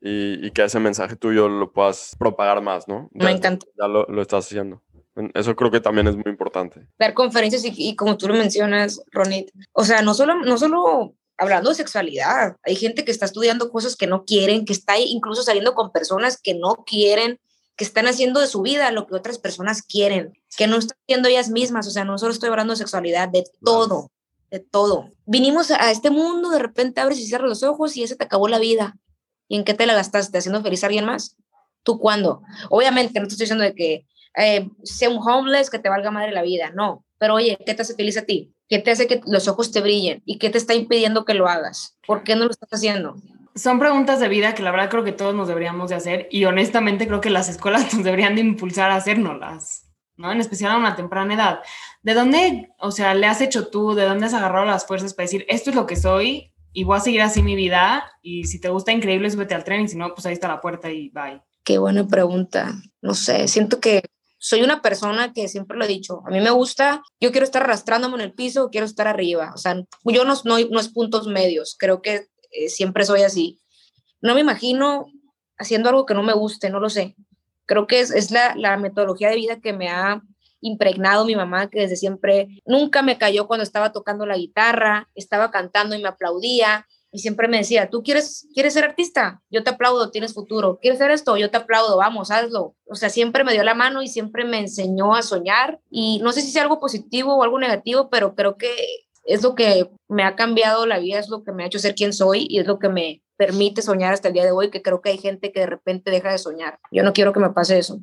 [0.00, 3.08] y, que ese mensaje tuyo lo puedas propagar más, ¿no?
[3.12, 3.66] Me encanta.
[3.76, 4.80] Ya lo, lo estás haciendo.
[5.34, 6.86] Eso creo que también es muy importante.
[6.98, 11.14] Dar conferencias y, y, como tú lo mencionas, Ronit, o sea, no solo, no solo
[11.38, 12.56] hablando de sexualidad.
[12.64, 16.40] Hay gente que está estudiando cosas que no quieren, que está incluso saliendo con personas
[16.40, 17.40] que no quieren,
[17.78, 21.28] que están haciendo de su vida lo que otras personas quieren, que no están siendo
[21.28, 21.86] ellas mismas.
[21.86, 24.10] O sea, no solo estoy hablando de sexualidad, de todo,
[24.50, 25.12] de todo.
[25.26, 28.48] Vinimos a este mundo, de repente abres y cierras los ojos y ese te acabó
[28.48, 28.96] la vida.
[29.46, 30.38] ¿Y en qué te la gastaste?
[30.38, 31.36] ¿Haciendo feliz a alguien más?
[31.84, 32.42] ¿Tú cuándo?
[32.68, 36.32] Obviamente no te estoy diciendo de que eh, sea un homeless que te valga madre
[36.32, 37.04] la vida, no.
[37.16, 38.52] Pero oye, ¿qué te hace feliz a ti?
[38.68, 40.20] ¿Qué te hace que los ojos te brillen?
[40.26, 41.96] ¿Y qué te está impidiendo que lo hagas?
[42.04, 43.14] ¿Por qué no lo estás haciendo?
[43.58, 46.44] Son preguntas de vida que la verdad creo que todos nos deberíamos de hacer y
[46.44, 50.30] honestamente creo que las escuelas nos deberían de impulsar a hacernoslas, ¿no?
[50.30, 51.60] En especial a una temprana edad.
[52.02, 53.94] ¿De dónde, o sea, le has hecho tú?
[53.94, 56.96] ¿De dónde has agarrado las fuerzas para decir, esto es lo que soy y voy
[56.96, 58.04] a seguir así mi vida?
[58.22, 60.60] Y si te gusta, increíble, súbete al tren y si no, pues ahí está la
[60.60, 61.42] puerta y bye.
[61.64, 62.74] Qué buena pregunta.
[63.02, 64.02] No sé, siento que
[64.38, 67.64] soy una persona que siempre lo he dicho, a mí me gusta, yo quiero estar
[67.64, 71.26] arrastrándome en el piso, quiero estar arriba, o sea, yo no, no, no es puntos
[71.26, 73.60] medios, creo que eh, siempre soy así.
[74.20, 75.06] No me imagino
[75.58, 77.16] haciendo algo que no me guste, no lo sé.
[77.66, 80.22] Creo que es, es la, la metodología de vida que me ha
[80.60, 85.50] impregnado mi mamá, que desde siempre nunca me cayó cuando estaba tocando la guitarra, estaba
[85.50, 89.40] cantando y me aplaudía, y siempre me decía, ¿tú quieres, quieres ser artista?
[89.50, 90.78] Yo te aplaudo, tienes futuro.
[90.80, 91.38] ¿Quieres hacer esto?
[91.38, 92.76] Yo te aplaudo, vamos, hazlo.
[92.86, 95.80] O sea, siempre me dio la mano y siempre me enseñó a soñar.
[95.90, 98.74] Y no sé si sea algo positivo o algo negativo, pero creo que
[99.28, 101.94] es lo que me ha cambiado la vida, es lo que me ha hecho ser
[101.94, 104.80] quien soy y es lo que me permite soñar hasta el día de hoy, que
[104.80, 106.78] creo que hay gente que de repente deja de soñar.
[106.90, 108.00] Yo no quiero que me pase eso.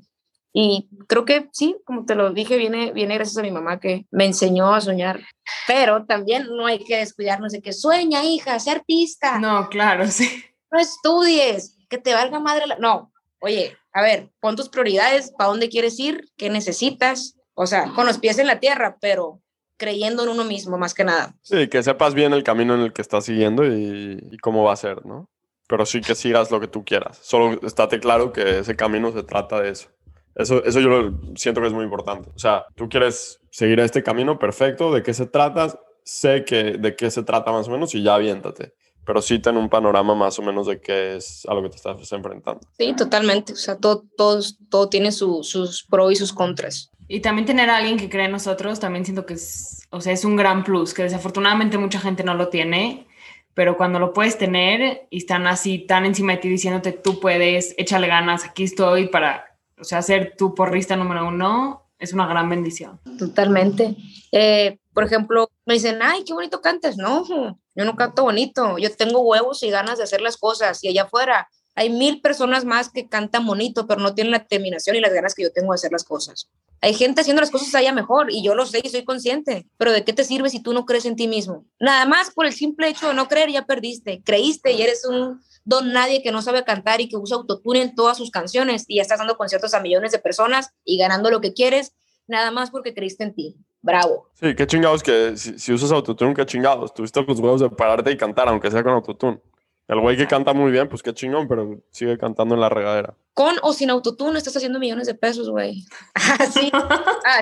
[0.54, 4.06] Y creo que sí, como te lo dije, viene, viene gracias a mi mamá que
[4.12, 5.20] me enseñó a soñar.
[5.68, 9.40] Pero también no hay que descuidarnos de que sueña, hija, sé artista.
[9.40, 10.30] No, claro, sí.
[10.72, 12.68] No estudies, que te valga madre.
[12.68, 12.78] La...
[12.78, 13.12] No,
[13.42, 17.36] oye, a ver, pon tus prioridades, para dónde quieres ir, qué necesitas.
[17.56, 19.42] O sea, con los pies en la tierra, pero
[19.78, 21.36] creyendo en uno mismo más que nada.
[21.42, 24.74] Sí, que sepas bien el camino en el que estás siguiendo y, y cómo va
[24.74, 25.30] a ser, ¿no?
[25.68, 27.20] Pero sí que sigas lo que tú quieras.
[27.22, 29.90] Solo estate claro que ese camino se trata de eso.
[30.36, 32.30] Eso, eso yo lo siento que es muy importante.
[32.36, 35.80] O sea, tú quieres seguir este camino perfecto, ¿de qué se trata?
[36.04, 38.74] Sé que de qué se trata más o menos y ya aviéntate.
[39.06, 41.78] Pero sí ten un panorama más o menos de qué es a lo que te
[41.78, 42.60] estás enfrentando.
[42.78, 43.54] Sí, totalmente.
[43.54, 46.92] O sea, todo, todo, todo tiene sus pros y sus contras.
[47.08, 50.13] Y también tener a alguien que cree en nosotros, también siento que es, o sea,
[50.13, 53.08] es un gran plus, que desafortunadamente mucha gente no lo tiene,
[53.54, 57.76] pero cuando lo puedes tener y están así tan encima de ti diciéndote, tú puedes,
[57.78, 59.46] échale ganas, aquí estoy para
[59.80, 63.00] o sea, ser tu porrista número uno es una gran bendición.
[63.18, 63.96] Totalmente.
[64.32, 66.98] Eh, por ejemplo, me dicen, ay, qué bonito cantas.
[66.98, 68.78] No, yo no canto bonito.
[68.78, 70.84] Yo tengo huevos y ganas de hacer las cosas.
[70.84, 74.96] Y allá afuera hay mil personas más que cantan bonito, pero no tienen la determinación
[74.96, 76.50] y las ganas que yo tengo de hacer las cosas.
[76.82, 79.92] Hay gente haciendo las cosas allá mejor y yo lo sé y soy consciente, pero
[79.92, 81.66] ¿de qué te sirve si tú no crees en ti mismo?
[81.80, 84.22] Nada más por el simple hecho de no creer ya perdiste.
[84.24, 87.96] Creíste y eres un don nadie que no sabe cantar y que usa autotune en
[87.96, 91.42] todas sus canciones y ya estás dando conciertos a millones de personas y ganando lo
[91.42, 91.96] que quieres,
[92.28, 93.58] nada más porque creíste en ti.
[93.82, 94.30] Bravo.
[94.34, 96.92] Sí, qué chingados que si, usas autotune, qué chingados.
[96.92, 99.40] Tuviste los huevos de pararte y cantar, aunque sea con autotune.
[99.88, 103.15] El güey que canta muy bien, pues qué chingón, pero sigue cantando en la regadera.
[103.34, 105.86] Con o sin autotune estás haciendo millones de pesos, güey.
[106.13, 106.71] Así.
[107.28, 107.41] Ah,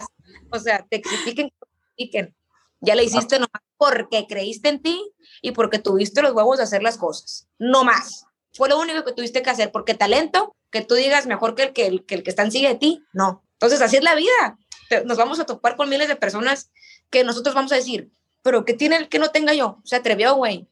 [0.50, 1.52] o sea, te critiquen,
[1.96, 2.36] critiquen.
[2.80, 6.82] Ya le hiciste nomás porque creíste en ti y porque tuviste los huevos de hacer
[6.82, 7.48] las cosas.
[7.60, 8.26] No más.
[8.54, 11.74] Fue lo único que tuviste que hacer, porque talento, que tú digas mejor que el
[11.74, 13.44] que, el, que, el que está en sigue de ti, no.
[13.54, 14.58] Entonces, así es la vida.
[15.06, 16.72] Nos vamos a topar con miles de personas
[17.10, 19.80] que nosotros vamos a decir, pero ¿qué tiene el que no tenga yo?
[19.84, 20.70] Se atrevió, güey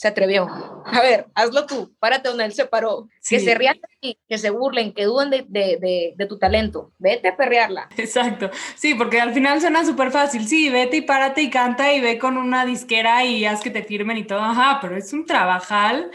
[0.00, 0.48] se atrevió.
[0.86, 3.10] A ver, hazlo tú, párate donde él se paró.
[3.28, 6.90] Que se rían de que se burlen, que duden de, de, de, tu talento.
[6.98, 7.90] Vete a perrearla.
[7.98, 8.48] Exacto.
[8.76, 10.48] Sí, porque al final suena súper fácil.
[10.48, 13.82] Sí, vete y párate y canta y ve con una disquera y haz que te
[13.82, 14.40] firmen y todo.
[14.40, 16.10] Ajá, pero es un trabajal.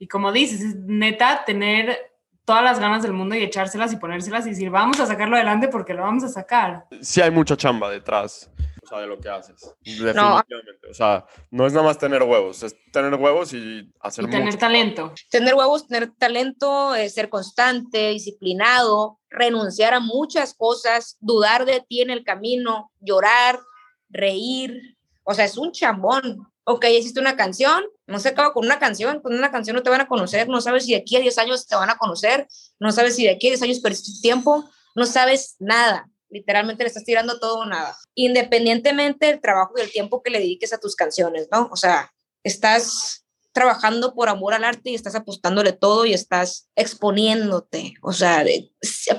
[0.00, 1.96] Y como dices, es neta tener
[2.44, 5.68] todas las ganas del mundo y echárselas y ponérselas y decir, vamos a sacarlo adelante
[5.68, 6.86] porque lo vamos a sacar.
[7.02, 8.50] Sí hay mucha chamba detrás,
[8.88, 9.74] sea, de lo que haces.
[9.84, 10.88] Definitivamente.
[10.90, 14.56] O sea, no es nada más tener huevos, es tener huevos y hacer y tener
[14.56, 15.12] talento.
[15.30, 22.02] Tener huevos, tener talento, eh, ser constante, disciplinado, renunciar a muchas cosas, dudar de ti
[22.02, 23.58] en el camino, llorar,
[24.08, 24.96] reír.
[25.22, 29.22] O sea, es un chambón ok, hiciste una canción, no se acaba con una canción,
[29.22, 31.38] con una canción no te van a conocer, no sabes si de aquí a 10
[31.38, 32.46] años te van a conocer,
[32.78, 36.88] no sabes si de aquí a 10 años perdiste tiempo, no sabes nada, literalmente le
[36.88, 40.78] estás tirando todo o nada, independientemente del trabajo y del tiempo que le dediques a
[40.78, 41.68] tus canciones, ¿no?
[41.72, 42.12] O sea,
[42.42, 48.44] estás trabajando por amor al arte y estás apostándole todo y estás exponiéndote, o sea,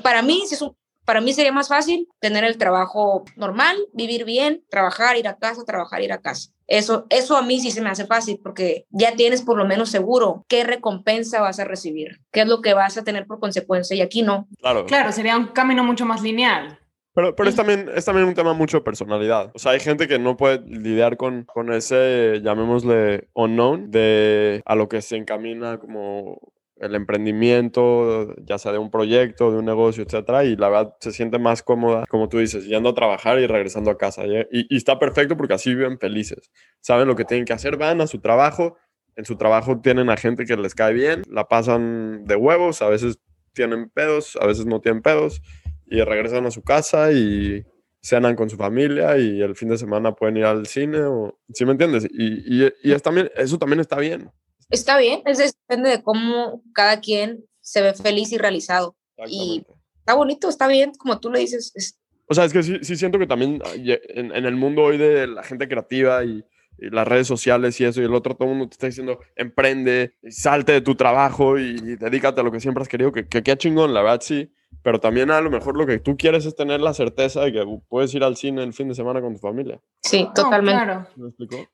[0.02, 0.76] para mí si es un,
[1.10, 5.64] para mí sería más fácil tener el trabajo normal, vivir bien, trabajar, ir a casa,
[5.64, 6.50] trabajar, ir a casa.
[6.68, 9.90] Eso, eso a mí sí se me hace fácil porque ya tienes por lo menos
[9.90, 13.96] seguro qué recompensa vas a recibir, qué es lo que vas a tener por consecuencia
[13.96, 14.46] y aquí no.
[14.60, 14.86] Claro.
[14.86, 16.78] Claro, sería un camino mucho más lineal.
[17.12, 19.50] Pero, pero es, también, es también un tema mucho de personalidad.
[19.54, 24.74] O sea, hay gente que no puede lidiar con, con ese, llamémosle, unknown, de a
[24.76, 26.38] lo que se encamina como
[26.80, 31.12] el emprendimiento, ya sea de un proyecto, de un negocio, etcétera, y la verdad se
[31.12, 34.22] siente más cómoda, como tú dices, yendo a trabajar y regresando a casa.
[34.50, 36.50] Y, está perfecto porque así viven felices.
[36.80, 38.78] Saben lo que tienen que hacer, van a su trabajo,
[39.14, 42.88] en su trabajo tienen a gente que les cae bien, la pasan de huevos, a
[42.88, 43.18] veces
[43.52, 45.42] tienen pedos, a veces no tienen pedos,
[45.90, 47.64] y regresan a su casa y
[48.00, 51.66] cenan con su familia y el fin de semana pueden ir al cine, o, ¿sí
[51.66, 52.06] me entiendes?
[52.10, 54.30] Y, y, y es también, eso también está bien.
[54.70, 55.38] Está bien, es,
[55.68, 58.96] depende de cómo cada quien se ve feliz y realizado.
[59.26, 59.66] Y
[59.98, 61.98] está bonito, está bien, como tú le dices.
[62.26, 65.26] O sea, es que sí, sí, siento que también en, en, el mundo hoy de
[65.26, 66.44] la gente creativa y,
[66.78, 70.14] las redes sociales y eso, y el otro, todo el mundo te está diciendo, emprende,
[70.30, 73.58] salte de tu trabajo y, dedícate a lo que siempre has querido, que, que qué
[73.58, 74.50] chingón, la verdad sí
[74.82, 77.78] pero también a lo mejor lo que tú quieres es tener la certeza de que
[77.88, 79.80] puedes ir al cine el fin de semana con tu familia.
[80.00, 80.82] Sí, totalmente.
[80.82, 81.06] claro.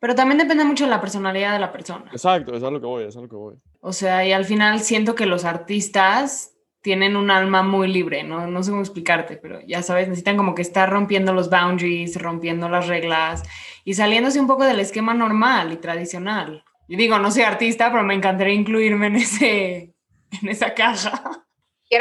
[0.01, 2.07] Pero también depende mucho de la personalidad de la persona.
[2.11, 3.57] Exacto, es a lo que voy, es a lo que voy.
[3.81, 8.47] O sea, y al final siento que los artistas tienen un alma muy libre, ¿no?
[8.47, 12.69] No sé cómo explicarte, pero ya sabes, necesitan como que estar rompiendo los boundaries, rompiendo
[12.69, 13.43] las reglas
[13.85, 16.65] y saliéndose un poco del esquema normal y tradicional.
[16.89, 19.95] Y digo, no soy artista, pero me encantaría incluirme en, ese,
[20.43, 21.46] en esa caja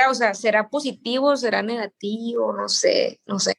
[0.10, 2.54] o sea, ¿será positivo, será negativo?
[2.54, 3.56] No sé, no sé.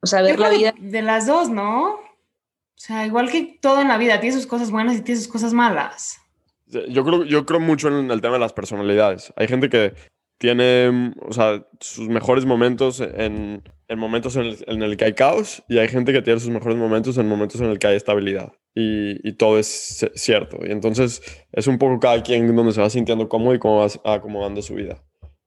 [0.00, 0.74] O sea, ver la vida.
[0.78, 1.94] De las dos, ¿no?
[1.94, 5.30] O sea, igual que todo en la vida, tiene sus cosas buenas y tiene sus
[5.30, 6.18] cosas malas.
[6.66, 9.32] Yo creo, yo creo mucho en el tema de las personalidades.
[9.36, 9.94] Hay gente que
[10.38, 15.14] tiene, o sea, sus mejores momentos en, en momentos en el, en el, que hay
[15.14, 17.96] caos y hay gente que tiene sus mejores momentos en momentos en el que hay
[17.96, 18.52] estabilidad.
[18.74, 20.58] Y, y, todo es cierto.
[20.66, 21.22] Y entonces
[21.52, 24.74] es un poco cada quien donde se va sintiendo cómodo y cómo va acomodando su
[24.74, 25.02] vida.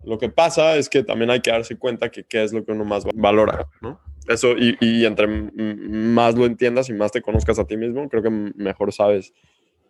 [0.08, 2.72] Lo que pasa es que también hay que darse cuenta que qué es lo que
[2.72, 4.00] uno más valora, ¿no?
[4.28, 8.24] Eso, y, y entre más lo entiendas y más te conozcas a ti mismo, creo
[8.24, 9.34] que mejor sabes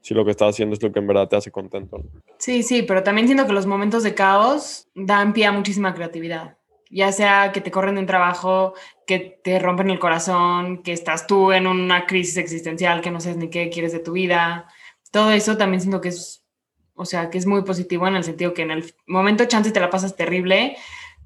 [0.01, 2.03] si lo que estás haciendo es lo que en verdad te hace contento.
[2.39, 6.57] Sí, sí, pero también siento que los momentos de caos dan pie a muchísima creatividad.
[6.89, 8.73] Ya sea que te corren de un trabajo,
[9.05, 13.37] que te rompen el corazón, que estás tú en una crisis existencial, que no sabes
[13.37, 14.67] ni qué quieres de tu vida.
[15.11, 16.46] Todo eso también siento que es
[16.97, 19.79] o sea, que es muy positivo en el sentido que en el momento chance te
[19.79, 20.75] la pasas terrible,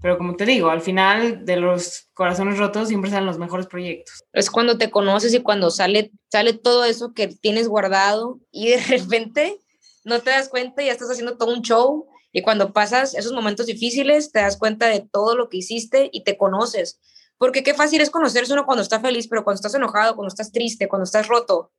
[0.01, 4.23] pero como te digo, al final de los corazones rotos siempre salen los mejores proyectos.
[4.33, 8.77] Es cuando te conoces y cuando sale, sale todo eso que tienes guardado y de
[8.87, 9.59] repente
[10.03, 12.07] no te das cuenta y ya estás haciendo todo un show.
[12.33, 16.23] Y cuando pasas esos momentos difíciles, te das cuenta de todo lo que hiciste y
[16.23, 16.99] te conoces.
[17.37, 20.51] Porque qué fácil es conocerse uno cuando está feliz, pero cuando estás enojado, cuando estás
[20.51, 21.71] triste, cuando estás roto,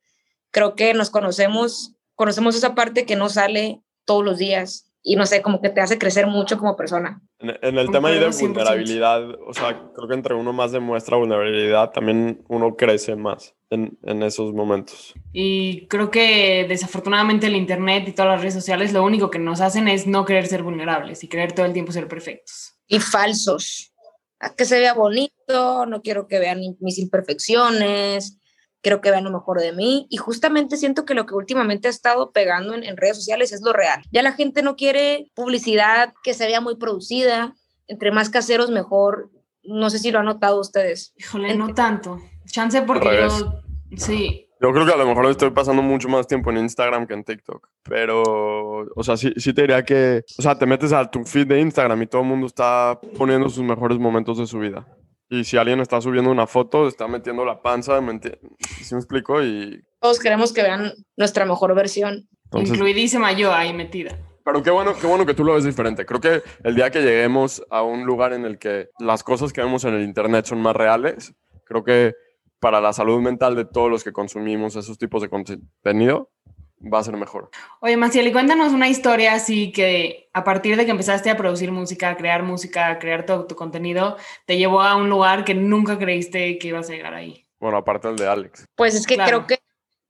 [0.51, 5.27] creo que nos conocemos conocemos esa parte que no sale todos los días y no
[5.27, 7.21] sé, como que te hace crecer mucho como persona.
[7.41, 12.45] En, el tema de vulnerabilidad, o sea, creo que entre uno más demuestra vulnerabilidad, también
[12.49, 15.13] uno crece más en, en, esos momentos.
[15.33, 19.61] Y creo que desafortunadamente el Internet y todas las redes sociales lo único que nos
[19.61, 22.75] hacen es no querer ser vulnerables y querer todo el tiempo ser perfectos.
[22.87, 23.93] Y falsos.
[24.39, 28.41] A que se vea bonito, no quiero que vean mis imperfecciones,
[28.83, 31.91] quiero que vean lo mejor de mí y justamente siento que lo que últimamente ha
[31.91, 34.03] estado pegando en, redes sociales es lo real.
[34.11, 37.55] Ya la gente no quiere publicidad que se vea muy producida,
[37.87, 39.31] entre más caseros mejor.
[39.63, 41.15] No sé si lo han notado ustedes.
[41.17, 42.19] Híjole, no tanto.
[42.47, 43.63] Chance porque yo,
[43.97, 44.49] sí.
[44.61, 47.25] Yo creo que a lo mejor estoy pasando mucho más tiempo en Instagram que en
[47.25, 47.69] TikTok.
[47.83, 51.47] Pero, o sea, sí, sí te diría que, o sea, te metes a tu feed
[51.47, 54.87] de Instagram y todo el mundo está poniendo sus mejores momentos de su vida.
[55.33, 59.43] Y si alguien está subiendo una foto, está metiendo la panza, ¿me ¿Sí me explico?
[59.43, 59.83] Y...
[59.99, 62.29] Todos queremos que vean nuestra mejor versión.
[62.53, 64.19] Incluidísima yo ahí metida.
[64.45, 66.05] Pero qué bueno, qué bueno que tú lo ves diferente.
[66.05, 69.63] Creo que el día que lleguemos a un lugar en el que las cosas que
[69.63, 71.33] vemos en el Internet son más reales,
[71.65, 72.13] creo que
[72.61, 76.31] para la salud mental de todos los que consumimos esos tipos de contenido
[76.83, 77.51] va a ser mejor.
[77.81, 81.73] Oye, Maciel, y cuéntanos una historia así que a partir de que empezaste a producir
[81.73, 84.17] música, a crear música, a crear todo tu contenido,
[84.47, 87.47] te llevó a un lugar que nunca creíste que ibas a llegar ahí.
[87.61, 88.67] Bueno, aparte del de Alex.
[88.75, 89.47] Pues es que Claro.
[89.47, 89.63] creo que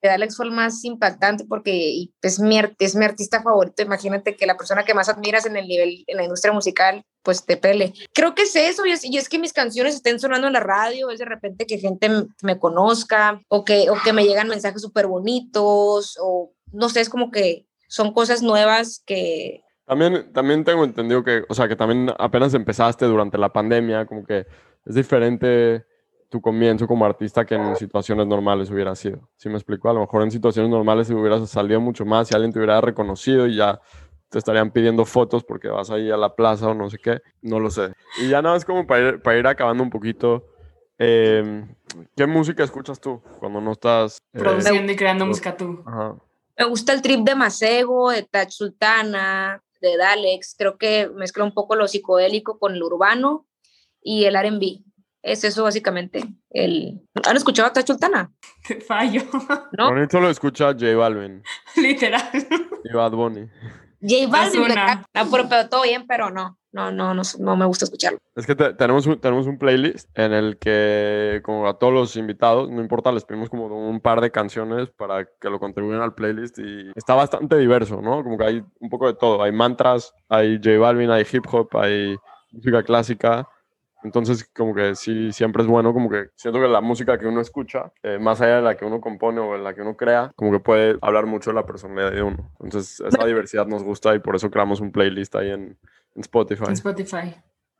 [0.02, 3.82] de Alex fue el más impactante porque es, mi, es mi artista favorito.
[3.82, 7.46] Imagínate que la persona que más admiras en el nivel, en la industria musical, pues
[7.46, 7.92] te pele.
[8.12, 10.60] Creo que es eso, y es, y es que mis canciones estén sonando en la
[10.60, 12.10] radio, es de repente que gente
[12.42, 17.08] me conozca o que, o que me llegan mensajes súper bonitos o no sé, es
[17.08, 22.10] como que son cosas nuevas que, También, también tengo entendido que, o sea, que también
[22.18, 24.46] apenas empezaste durante la pandemia, como que
[24.86, 25.84] es diferente
[26.30, 29.28] tu comienzo como artista que en situaciones normales hubiera sido.
[29.36, 29.90] ¿Sí me explico?
[29.90, 32.80] A lo mejor en situaciones normales si hubieras salido mucho más, si alguien te hubiera
[32.80, 33.80] reconocido y ya
[34.30, 37.60] te estarían pidiendo fotos porque vas ahí a la plaza o no sé qué, no
[37.60, 37.92] lo sé.
[38.18, 40.46] Y ya nada más como para ir, para ir acabando un poquito,
[40.96, 41.66] eh,
[42.16, 44.22] ¿qué música escuchas tú cuando no estás...
[44.32, 45.82] eh, Produciendo y creando música tú.
[45.84, 46.16] ajá.
[46.58, 50.54] Me gusta el trip de Macego, de Tach Sultana, de Dalex.
[50.56, 53.46] Creo que mezcla un poco lo psicodélico con lo urbano
[54.02, 54.80] y el R&B.
[55.22, 56.24] Es eso básicamente.
[56.50, 57.00] El...
[57.26, 58.32] ¿Han escuchado a Tach Sultana?
[58.66, 59.22] Te fallo,
[59.78, 59.90] ¿No?
[59.90, 61.42] Bonito lo escucha J Balvin
[61.76, 62.28] literal.
[62.84, 63.48] y Bad Bunny.
[64.00, 64.74] J Balvin.
[65.14, 66.58] No, pero, pero todo bien, pero no.
[66.72, 68.18] No, no, no, no me gusta escucharlo.
[68.34, 72.16] Es que te- tenemos, un, tenemos un playlist en el que, como a todos los
[72.16, 76.14] invitados, no importa, les pedimos como un par de canciones para que lo contribuyan al
[76.14, 78.24] playlist y está bastante diverso, ¿no?
[78.24, 79.42] Como que hay un poco de todo.
[79.42, 82.16] Hay mantras, hay J Balvin, hay hip hop, hay
[82.52, 83.46] música clásica.
[84.04, 87.40] Entonces, como que sí, siempre es bueno, como que siento que la música que uno
[87.40, 90.32] escucha, eh, más allá de la que uno compone o de la que uno crea,
[90.34, 92.50] como que puede hablar mucho de la personalidad de uno.
[92.60, 95.78] Entonces, esa diversidad nos gusta y por eso creamos un playlist ahí en,
[96.14, 96.64] en Spotify.
[96.66, 97.34] En Spotify.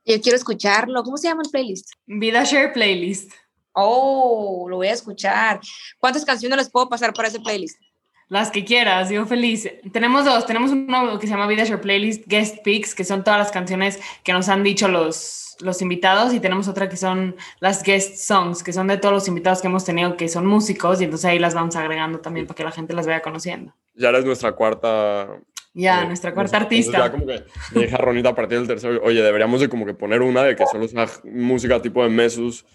[0.05, 1.03] Yo quiero escucharlo.
[1.03, 1.93] ¿Cómo se llama el playlist?
[2.07, 3.33] Vida Share Playlist.
[3.73, 5.61] Oh, lo voy a escuchar.
[5.99, 7.81] ¿Cuántas canciones les puedo pasar para ese playlist?
[8.29, 9.69] Las que quieras, yo feliz.
[9.93, 13.39] Tenemos dos, tenemos uno que se llama Vida Share Playlist Guest Picks, que son todas
[13.39, 17.83] las canciones que nos han dicho los, los invitados, y tenemos otra que son las
[17.83, 21.05] Guest Songs, que son de todos los invitados que hemos tenido que son músicos, y
[21.05, 23.75] entonces ahí las vamos agregando también para que la gente las vaya conociendo.
[23.95, 25.29] Ya eres nuestra cuarta
[25.75, 26.99] Ya, Eh, nuestra cuarta artista.
[26.99, 27.45] Ya como que
[27.93, 30.67] a Ronita a partir del tercero, oye, deberíamos de como que poner una de que
[30.67, 32.67] solo sea música tipo de Mesus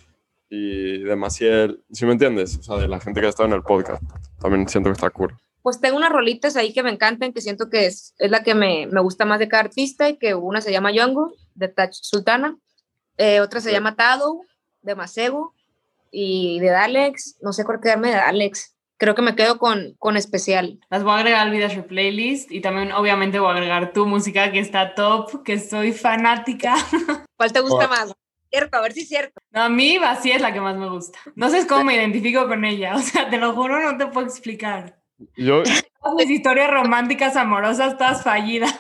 [0.50, 2.58] y de Maciel, ¿sí me entiendes?
[2.58, 4.02] O sea, de la gente que ha estado en el podcast.
[4.40, 5.36] También siento que está cool.
[5.62, 8.56] Pues tengo unas rolitas ahí que me encantan, que siento que es, es la que
[8.56, 11.92] me, me gusta más de cada artista y que una se llama Yongo, de Tach
[11.92, 12.58] Sultana,
[13.18, 13.74] eh, otra se Ok.
[13.74, 14.40] llama Tado,
[14.82, 15.54] de Macego,
[16.10, 19.96] y de Dalex, no sé por qué darme de Alex, creo que me quedo con,
[20.00, 20.80] con especial.
[20.90, 24.06] Las voy a agregar al Vida Share Playlist, y también obviamente voy a agregar tu
[24.06, 26.76] música que está top, que soy fanática.
[27.38, 27.90] ¿Cuál te gusta Oh.
[27.90, 28.14] más?
[28.50, 29.42] Cierto, a ver si es cierto.
[29.52, 31.20] No, a mí así es la que más me gusta.
[31.36, 34.26] No sé cómo me identifico con ella, o sea, te lo juro, no te puedo
[34.26, 35.00] explicar.
[35.36, 35.64] Yo,
[36.02, 38.74] Todas mis historias románticas, amorosas, todas fallidas.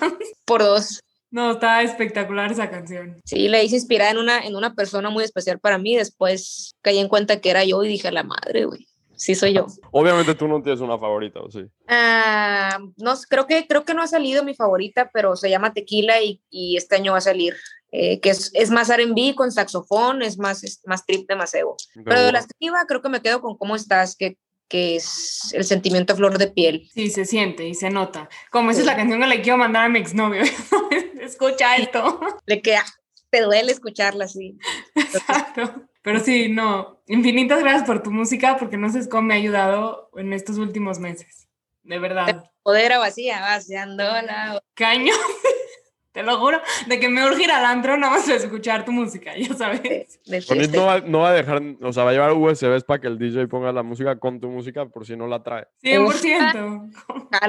[0.45, 1.01] Por dos.
[1.29, 3.19] No, está espectacular esa canción.
[3.25, 5.97] Sí, le hice inspirada en una, en una persona muy especial para mí.
[5.97, 8.86] Después caí en cuenta que era yo y dije, la madre, güey.
[9.17, 9.65] Sí, soy yo.
[9.91, 11.65] obviamente tú no tienes una favorita, ¿o sí?
[11.87, 15.73] Ah, no, sé, creo que, creo que no ha salido mi favorita, pero se llama
[15.73, 17.53] Tequila y, y este año va a salir.
[17.91, 21.77] eh, que es, es más R&B con saxofón, es más, es más trip de macebo.
[22.05, 24.37] Pero de la escriba creo que me quedo con cómo estás, que,
[24.67, 26.89] que es el sentimiento a flor de piel.
[26.93, 28.27] Sí, se siente y se nota.
[28.51, 30.43] Como esa es la canción que le quiero mandar a mi exnovio.
[31.21, 32.19] Escucha esto.
[32.45, 32.83] Le queda,
[33.29, 34.57] te duele escucharla así.
[34.95, 35.87] Exacto.
[36.07, 37.01] Pero sí, no.
[37.07, 40.99] Infinitas gracias por tu música, porque no sé cómo me ha ayudado en estos últimos
[40.99, 41.49] meses.
[41.83, 42.49] De verdad.
[42.63, 44.63] Poder vacía, vaciándola.
[44.73, 45.11] Caño.
[46.13, 48.93] Te lo juro, de que me urge ir al antro nada más para escuchar tu
[48.93, 50.21] música, ya sabes.
[50.25, 53.07] De, de va, no va a dejar, o sea, va a llevar USBs para que
[53.07, 55.67] el DJ ponga la música con tu música por si no la trae.
[55.83, 56.89] 100%.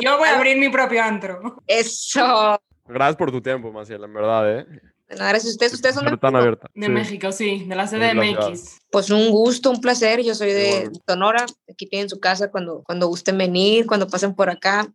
[0.01, 1.63] Yo voy a abrir mi propio antro.
[1.65, 2.61] Eso.
[2.89, 4.67] Gracias por tu tiempo, Maciel, en verdad, ¿eh?
[5.09, 5.75] Bueno, gracias a ustedes.
[5.75, 6.69] Ustedes son de abierta.
[6.75, 6.93] De Sí.
[6.93, 8.79] México, sí, de la CDMX.
[8.91, 10.23] Pues un gusto, un placer.
[10.23, 11.01] Yo soy de Igualmente.
[11.09, 11.47] Sonora.
[11.71, 14.87] Aquí tienen su casa cuando, cuando gusten venir, cuando pasen por acá.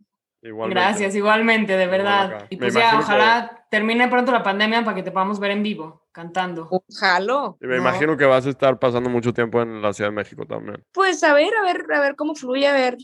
[0.42, 0.80] Igualmente.
[0.82, 2.46] Gracias, igualmente, de verdad.
[2.50, 5.52] Y Me pues ya, que- ojalá termine pronto la pandemia para que te podamos ver
[5.52, 6.70] en vivo, cantando.
[7.00, 7.58] Jalo.
[7.62, 7.82] Y me No.
[7.82, 10.84] imagino que vas a estar pasando mucho tiempo en la Ciudad de México también.
[10.92, 12.98] Pues a ver, a ver, a ver cómo fluye, a ver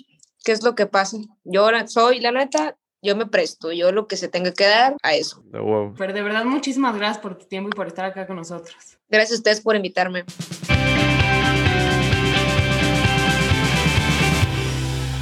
[0.43, 1.17] qué es lo que pasa.
[1.45, 3.71] Yo ahora soy, la neta, yo me presto.
[3.71, 5.41] Yo lo que se tenga que dar a eso.
[5.45, 5.93] De huevo.
[5.97, 8.97] Pero de verdad, muchísimas gracias por tu tiempo y por estar acá con nosotros.
[9.09, 10.25] Gracias a ustedes por invitarme.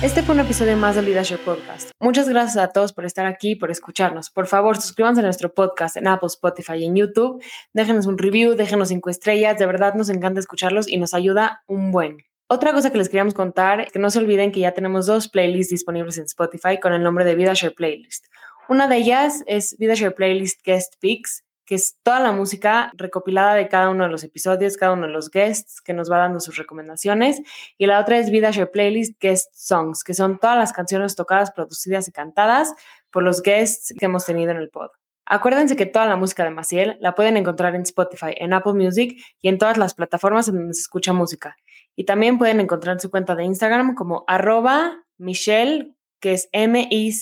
[0.03, 1.89] Este fue un episodio más del Leadership Podcast.
[1.99, 4.29] Muchas gracias a todos por estar aquí y por escucharnos.
[4.29, 7.43] Por favor, suscríbanse a nuestro podcast en Apple, Spotify y en YouTube.
[7.73, 9.57] Déjenos un review, déjenos cinco estrellas.
[9.57, 12.26] De verdad nos encanta escucharlos y nos ayuda un buen.
[12.49, 15.27] Otra cosa que les queríamos contar es que no se olviden que ya tenemos dos
[15.27, 18.25] playlists disponibles en Spotify con el nombre de VidaShare Playlist.
[18.69, 23.67] Una de ellas es VidaShare Playlist Guest Picks que es toda la música recopilada de
[23.67, 26.55] cada uno de los episodios, cada uno de los guests que nos va dando sus
[26.55, 27.41] recomendaciones.
[27.77, 31.51] Y la otra es Vida Share Playlist Guest Songs, que son todas las canciones tocadas,
[31.51, 32.73] producidas y cantadas
[33.11, 34.91] por los guests que hemos tenido en el pod.
[35.25, 39.21] Acuérdense que toda la música de Maciel la pueden encontrar en Spotify, en Apple Music
[39.41, 41.57] y en todas las plataformas en donde se escucha música.
[41.97, 47.15] Y también pueden encontrar su cuenta de Instagram como arroba Michelle, que es M-I-C-H-E-L-L-E-G,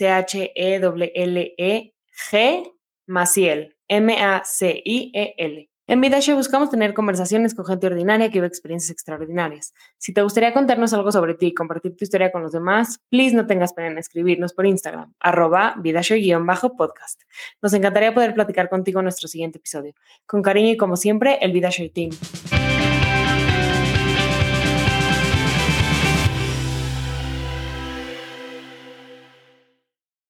[3.07, 3.76] Maciel.
[3.88, 5.69] M-A-C-I-E-L.
[5.88, 9.76] En VidaShow buscamos tener conversaciones con gente ordinaria que vive experiencias extraordinarias.
[9.99, 13.36] Si te gustaría contarnos algo sobre ti y compartir tu historia con los demás, please
[13.36, 17.21] no tengas pena en escribirnos por Instagram, arroba vidashow-podcast.
[17.61, 19.93] Nos encantaría poder platicar contigo en nuestro siguiente episodio.
[20.26, 22.09] Con cariño y como siempre, el VidaShow Team.